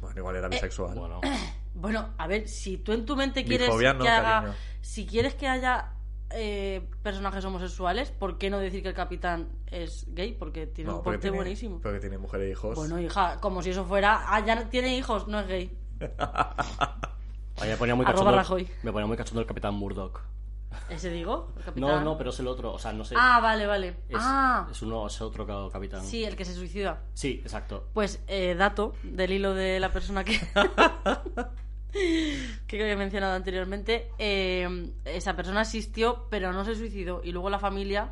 [0.02, 0.98] Bueno, igual Eh, era bisexual.
[0.98, 1.20] Bueno,
[1.74, 4.42] Bueno, a ver, si tú en tu mente quieres Bifobia no, que haga.
[4.42, 4.56] cariño.
[4.82, 5.94] Si quieres que haya
[6.32, 10.34] eh, personajes homosexuales, ¿por qué no decir que el capitán es gay?
[10.34, 11.80] Porque tiene No, un porte tiene, buenísimo.
[11.82, 12.76] Porque tiene mujer e hijos.
[12.76, 14.24] Bueno, hija, como si eso fuera.
[14.28, 15.78] Ah, ya no- tiene hijos, no es gay.
[17.62, 18.32] me ponía muy cachondo.
[18.84, 20.22] Me ponía muy cachondo el capitán Murdoch.
[20.90, 21.54] ¿Ese digo?
[21.58, 21.90] ¿El capitán?
[21.90, 22.74] No, no, pero es el otro.
[22.74, 23.16] O sea, no sé.
[23.18, 23.88] Ah, vale, vale.
[24.10, 26.04] es, ah, es uno, es otro ca- capitán.
[26.04, 27.02] sí, el que se suicida.
[27.14, 27.88] Sí, exacto.
[27.94, 30.40] Pues, eh, dato del hilo de la persona que.
[32.68, 34.10] que he mencionado anteriormente.
[34.18, 37.22] eh, esa persona asistió, pero no se suicidó.
[37.24, 38.10] Y luego la familia.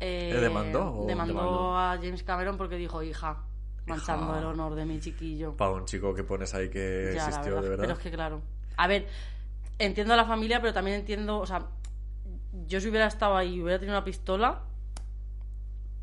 [0.00, 1.76] eh, ¿Le demandó o- demandó demandó?
[1.78, 3.42] a James Cameron porque dijo, hija,
[3.86, 4.38] manchando Hija.
[4.40, 5.56] el honor de mi chiquillo.
[5.56, 7.84] Para un chico que pones ahí que Ya, existió de verdad.
[7.84, 8.40] Pero es que claro.
[8.76, 9.06] A ver,
[9.80, 11.66] entiendo a la familia, pero también entiendo, o sea,
[12.66, 14.62] yo si hubiera estado ahí y hubiera tenido una pistola,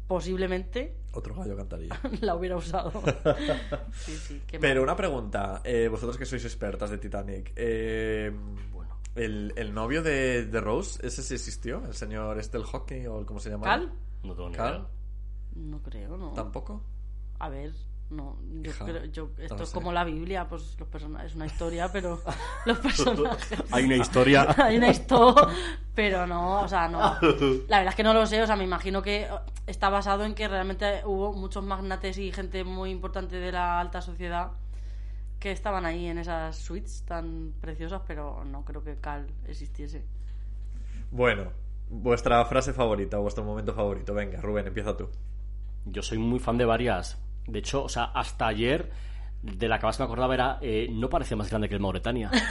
[0.07, 1.89] posiblemente Otro gallo cantaría.
[2.21, 2.91] la hubiera usado.
[3.93, 4.83] sí, sí, qué Pero mal.
[4.89, 8.31] una pregunta, eh, vosotros que sois expertas de Titanic, eh,
[8.71, 8.97] Bueno.
[9.15, 11.83] el, el novio de, de Rose, ¿ese sí existió?
[11.85, 13.65] ¿El señor Estel Hockey o cómo se llama?
[13.65, 13.91] ¿Cal?
[14.23, 14.73] No tengo ni ¿Cal?
[14.75, 14.87] idea.
[15.55, 16.33] No creo, ¿no?
[16.33, 16.83] ¿Tampoco?
[17.39, 17.73] A ver,
[18.09, 18.37] no.
[18.61, 19.73] Yo Hija, creo, yo, esto no es sé.
[19.73, 22.21] como la Biblia, pues los personajes, es una historia, pero
[22.65, 23.63] los personajes.
[23.71, 24.47] Hay una historia.
[24.57, 25.47] Hay una historia,
[25.93, 26.99] pero no, o sea, no.
[27.67, 29.27] La verdad es que no lo sé, o sea, me imagino que
[29.65, 34.01] está basado en que realmente hubo muchos magnates y gente muy importante de la alta
[34.01, 34.51] sociedad
[35.39, 40.03] que estaban ahí en esas suites tan preciosas, pero no creo que Cal existiese.
[41.11, 41.51] Bueno,
[41.89, 44.13] vuestra frase favorita, vuestro momento favorito.
[44.13, 45.09] Venga, Rubén, empieza tú.
[45.85, 47.17] Yo soy muy fan de varias.
[47.47, 48.91] De hecho, o sea, hasta ayer,
[49.41, 52.29] de la que más me acordaba era, eh, no parece más grande que el Mauretania.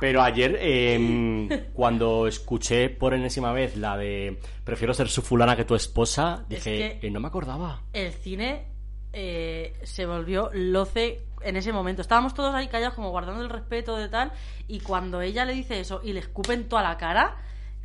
[0.00, 5.64] Pero ayer, eh, cuando escuché por enésima vez la de prefiero ser su fulana que
[5.64, 7.82] tu esposa, Es dije, que- eh, no me acordaba.
[7.92, 8.66] El cine
[9.12, 12.00] eh, se volvió loce en ese momento.
[12.02, 14.30] Estábamos todos ahí callados como guardando el respeto de tal
[14.68, 17.36] y cuando ella le dice eso y le escupen toda la cara,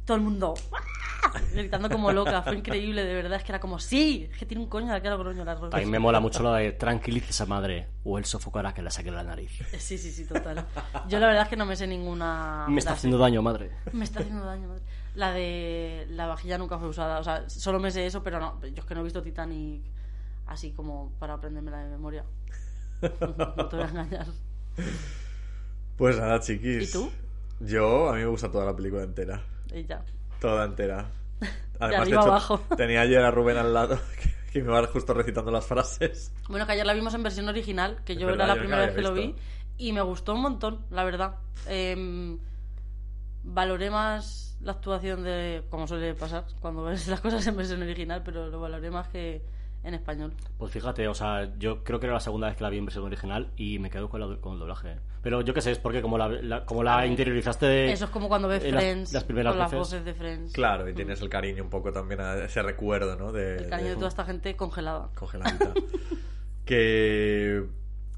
[0.06, 0.84] todo el mundo ¡ah!
[1.54, 2.42] gritando como loca.
[2.42, 3.38] Fue increíble, de verdad.
[3.38, 5.44] Es que era como, sí, es que tiene un coño de aquí a lo groño
[5.44, 8.92] las También me mola mucho la de tranquilice esa madre o él sofocará que la
[8.92, 9.52] saque de la nariz.
[9.78, 10.66] Sí, sí, sí, total.
[11.08, 12.66] Yo la verdad es que no me sé ninguna.
[12.70, 13.00] Me está frase.
[13.00, 13.72] haciendo daño, madre.
[13.92, 14.84] Me está haciendo daño, madre.
[15.16, 17.20] La de la vajilla nunca fue usada.
[17.20, 18.60] O sea, solo me sé eso, pero no.
[18.62, 19.84] Yo es que no he visto Titanic
[20.48, 22.26] así como para aprendérmela de memoria.
[23.02, 24.28] No te voy a engañar.
[25.98, 26.90] Pues nada, chiquis.
[26.90, 27.12] ¿Y tú?
[27.60, 29.42] Yo, a mí me gusta toda la película entera.
[29.74, 30.04] Y ya.
[30.40, 31.10] Toda entera.
[31.80, 32.60] Además, de hecho, abajo.
[32.78, 36.32] tenía ayer a Rubén al lado que, que me iba justo recitando las frases.
[36.48, 38.86] Bueno, que ayer la vimos en versión original, que yo verdad, era la yo primera
[38.86, 39.36] vez que lo vi.
[39.78, 41.36] Y me gustó un montón, la verdad.
[41.66, 42.38] Em,
[43.44, 45.64] valoré más la actuación de.
[45.70, 49.42] como suele pasar cuando ves las cosas en versión original, pero lo valoré más que
[49.84, 50.34] en español.
[50.58, 52.86] Pues fíjate, o sea, yo creo que era la segunda vez que la vi en
[52.86, 54.98] versión original y me quedo con, la- con el doblaje.
[55.24, 57.92] Pero yo qué sé, es porque como la, la- como la interiorizaste...
[57.94, 59.80] Eso es como cuando ves eh, las- Friends las primeras con las veces.
[59.80, 60.52] voces de Friends.
[60.54, 63.32] Claro, y tienes el cariño un poco también a ese recuerdo, ¿no?
[63.32, 65.10] De, El cariño de de- toda esta gente congelada.
[65.16, 65.74] congeladita.
[66.66, 67.64] que...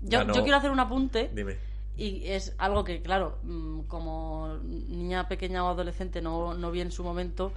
[0.01, 1.29] Yo, ganó- yo quiero hacer un apunte.
[1.33, 1.57] Dime.
[1.97, 6.91] Y es algo que, claro, mm, como niña pequeña o adolescente no, no vi en
[6.91, 7.53] su momento,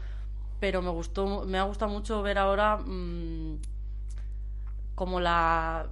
[0.61, 3.59] pero me gustó, me ha gustado mucho ver ahora mm,
[4.95, 5.87] como la,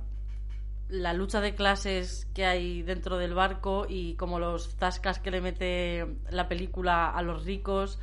[0.88, 5.40] la lucha de clases que hay dentro del barco y como los zascas que le
[5.40, 7.98] mete la película a los ricos.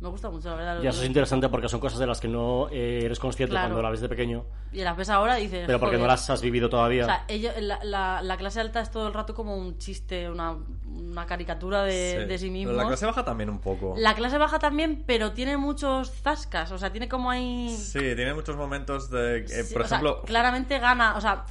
[0.00, 0.80] Me gusta mucho, la verdad.
[0.80, 3.66] Y eso es interesante porque son cosas de las que no eh, eres consciente Claro.
[3.70, 5.64] cuando la ves de pequeño, Y las ves ahora y dices.
[5.66, 6.10] pero porque no "Joder".
[6.12, 7.02] las has vivido todavía.
[7.02, 10.30] O sea, ellos, la, la- la clase alta es todo el rato como un chiste,
[10.30, 12.76] una, una caricatura de de sí, Pero mismos.
[12.76, 13.96] la clase baja también un poco.
[13.98, 16.70] La clase baja también, pero tiene muchos zascas.
[16.70, 17.76] O sea, tiene como ahí.
[17.76, 19.38] Sí, tiene muchos momentos de...
[19.38, 20.22] eh, Sí, por o sea, ejemplo...
[20.22, 21.16] claramente gana.
[21.16, 21.44] O sea,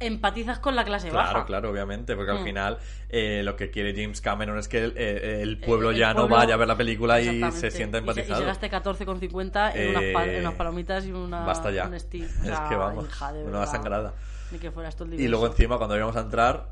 [0.00, 1.46] empatizas con la clase Claro, baja.
[1.46, 2.44] claro, obviamente, porque al Mm.
[2.44, 2.78] final
[3.08, 6.22] eh, lo que quiere James Cameron es que el, eh, el pueblo El ya no
[6.28, 8.40] pueblo- vaya a ver la película y se sienta Y se- empatizado.
[8.40, 11.86] Y se gaste 14,50 en, unas pal- Eh, en unas palomitas y una, Basta ya.
[11.86, 12.26] un Steve.
[12.26, 14.14] O es que vamos, hija, de una sangrada.
[14.50, 16.68] Ni que fuera esto el Y luego encima, cuando íbamos a entrar,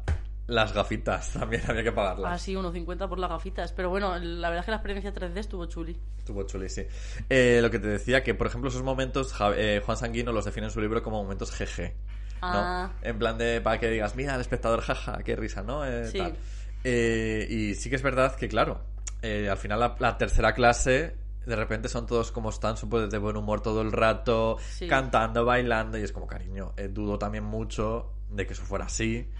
[0.46, 2.32] las gafitas también había que pagarlas.
[2.32, 3.72] Ah, sí, 1,50 por las gafitas.
[3.72, 5.96] Pero bueno, la verdad es que la experiencia 3D estuvo chuli.
[6.18, 6.82] Estuvo chuli, sí.
[7.30, 10.66] Eh, lo que te decía, que por ejemplo esos momentos, eh, Juan Sanguino los define
[10.66, 11.92] en su libro como momentos GG.
[12.52, 12.58] ¿No?
[12.60, 12.90] Ah.
[13.02, 15.84] En plan de, para que digas, mira, el espectador, jaja, qué risa, ¿no?
[15.86, 16.18] Eh, Sí.
[16.18, 16.36] tal.
[16.84, 18.80] Eh, y sí que es verdad que, claro,
[19.22, 21.16] eh, al final la, la tercera clase,
[21.46, 24.86] de repente son todos como están, súper de buen humor todo el rato, Sí.
[24.86, 29.30] cantando, bailando, y es como, cariño, eh, dudo también mucho de que eso fuera así.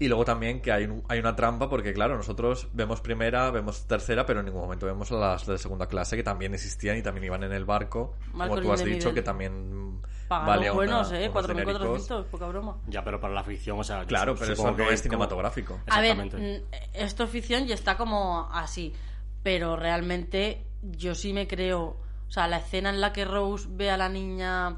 [0.00, 3.86] Y luego también que hay, un- hay una trampa porque, claro, nosotros vemos primera, vemos
[3.86, 7.02] tercera, pero en ningún momento vemos a las de segunda clase que también existían y
[7.02, 11.28] también iban en el barco, como tú has dicho, que también valía buenos, una- ¿eh?
[11.28, 12.26] unos 4.400, dinericos.
[12.30, 12.78] poca broma.
[12.88, 14.04] Ya, pero para la ficción, o sea...
[14.06, 15.80] Claro, pero eso no que es como- cinematográfico.
[15.88, 16.60] A ver, Exactamente.
[16.62, 18.94] mm, esto es ficción y está como así.
[19.42, 21.82] Pero realmente yo sí me creo.
[22.26, 24.76] O sea, la escena en la que Rose ve a la niña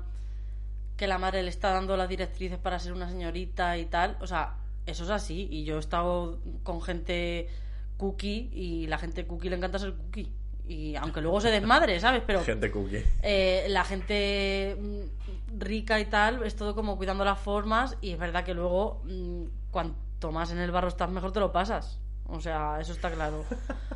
[0.97, 4.17] que la madre le está dando las directrices para ser una señorita y tal.
[4.21, 4.55] O sea,
[4.87, 5.49] eso es así.
[5.51, 7.49] Y yo he estado con gente
[7.97, 10.33] cookie y la gente cookie le encanta ser cookie.
[10.67, 12.23] Y aunque luego se desmadre, ¿sabes?
[12.27, 13.03] Pero Gente cookie.
[13.23, 18.19] eh, la gente mm, rica y tal es todo como cuidando las formas y es
[18.19, 22.41] verdad que luego mm, cuanto más en el barro estás mejor te lo pasas o
[22.41, 23.45] sea eso está claro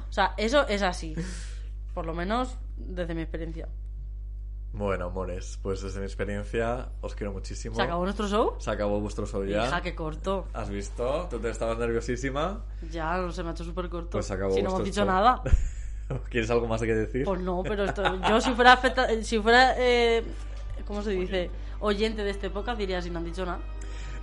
[0.09, 1.15] o sea eso es así
[1.95, 3.69] por lo menos desde mi experiencia
[4.77, 7.75] Bueno, amores, pues desde mi experiencia os quiero muchísimo.
[7.75, 9.67] se acabó nuestro show Se acabó vuestro show ya.
[9.67, 11.27] hija que corto ¿Has visto?
[11.31, 12.61] Tú te estabas nerviosísima.
[12.91, 15.01] ya no se me ha hecho súper corto Pues se acabó si no hemos dicho
[15.01, 15.07] show.
[15.07, 15.43] nada
[16.31, 17.25] ¿Quieres algo más que decir?
[17.25, 20.23] pues no pero esto, yo si fuera afecta- si fuera eh,
[20.87, 21.51] cómo se dice
[21.81, 23.59] oyente de este podcast diría si no han dicho nada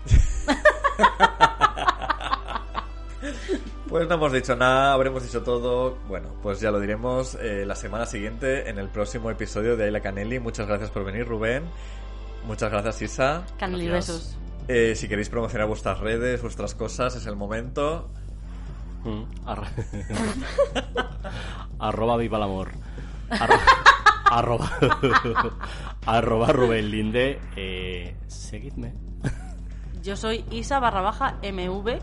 [3.90, 5.98] Pues no hemos dicho nada, habremos dicho todo.
[6.08, 10.02] Bueno, pues ya lo diremos eh, la semana siguiente en el próximo episodio de Ayla
[10.02, 10.40] Canelli.
[10.40, 11.64] Muchas gracias por venir, Rubén.
[12.48, 13.44] Muchas gracias, Isa.
[13.60, 14.18] Canel y Gracias.
[14.18, 18.10] besos Eh, si queréis promocionar vuestras redes, vuestras cosas, es el momento.
[19.04, 19.68] Mm, arro-
[21.80, 22.70] arroba viva el amor.
[23.30, 23.60] Arro-
[24.32, 24.72] arroba,
[26.06, 27.40] arroba Rubén Linde.
[27.56, 28.94] Eh, seguidme.
[30.02, 32.00] Yo soy Isa barra baja MV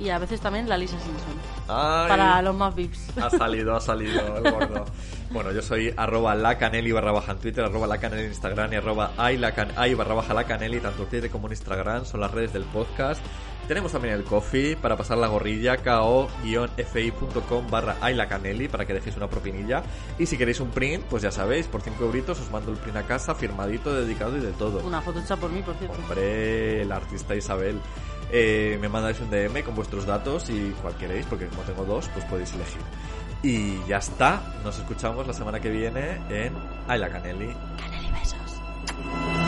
[0.00, 1.34] y a veces también la Lisa Simpson.
[1.68, 3.18] Ay, Para los más VIPs.
[3.18, 4.84] Ha salido, ha salido el gordo.
[5.30, 9.12] Bueno, yo soy arroba lacaneli barra baja en Twitter, arroba lacaneli en Instagram y arroba
[9.16, 13.20] ay barra baja lacaneli, tanto en Twitter como en Instagram, son las redes del podcast.
[13.66, 19.16] Tenemos también el coffee para pasar la gorrilla, ko-fi.com barra ay lacaneli para que dejéis
[19.16, 19.82] una propinilla.
[20.18, 22.96] Y si queréis un print, pues ya sabéis, por 5 euritos os mando el print
[22.96, 24.80] a casa, firmadito, dedicado y de todo.
[24.80, 25.96] Una foto hecha por mí, por cierto.
[25.98, 27.80] Hombre, la artista Isabel.
[28.30, 32.08] Eh, me mandáis un DM con vuestros datos y cual queréis, porque como tengo dos,
[32.08, 32.80] pues podéis elegir.
[33.42, 34.42] Y ya está.
[34.62, 36.52] Nos escuchamos la semana que viene en
[36.88, 37.54] Ay la Canelli.
[37.78, 39.43] Canel y besos.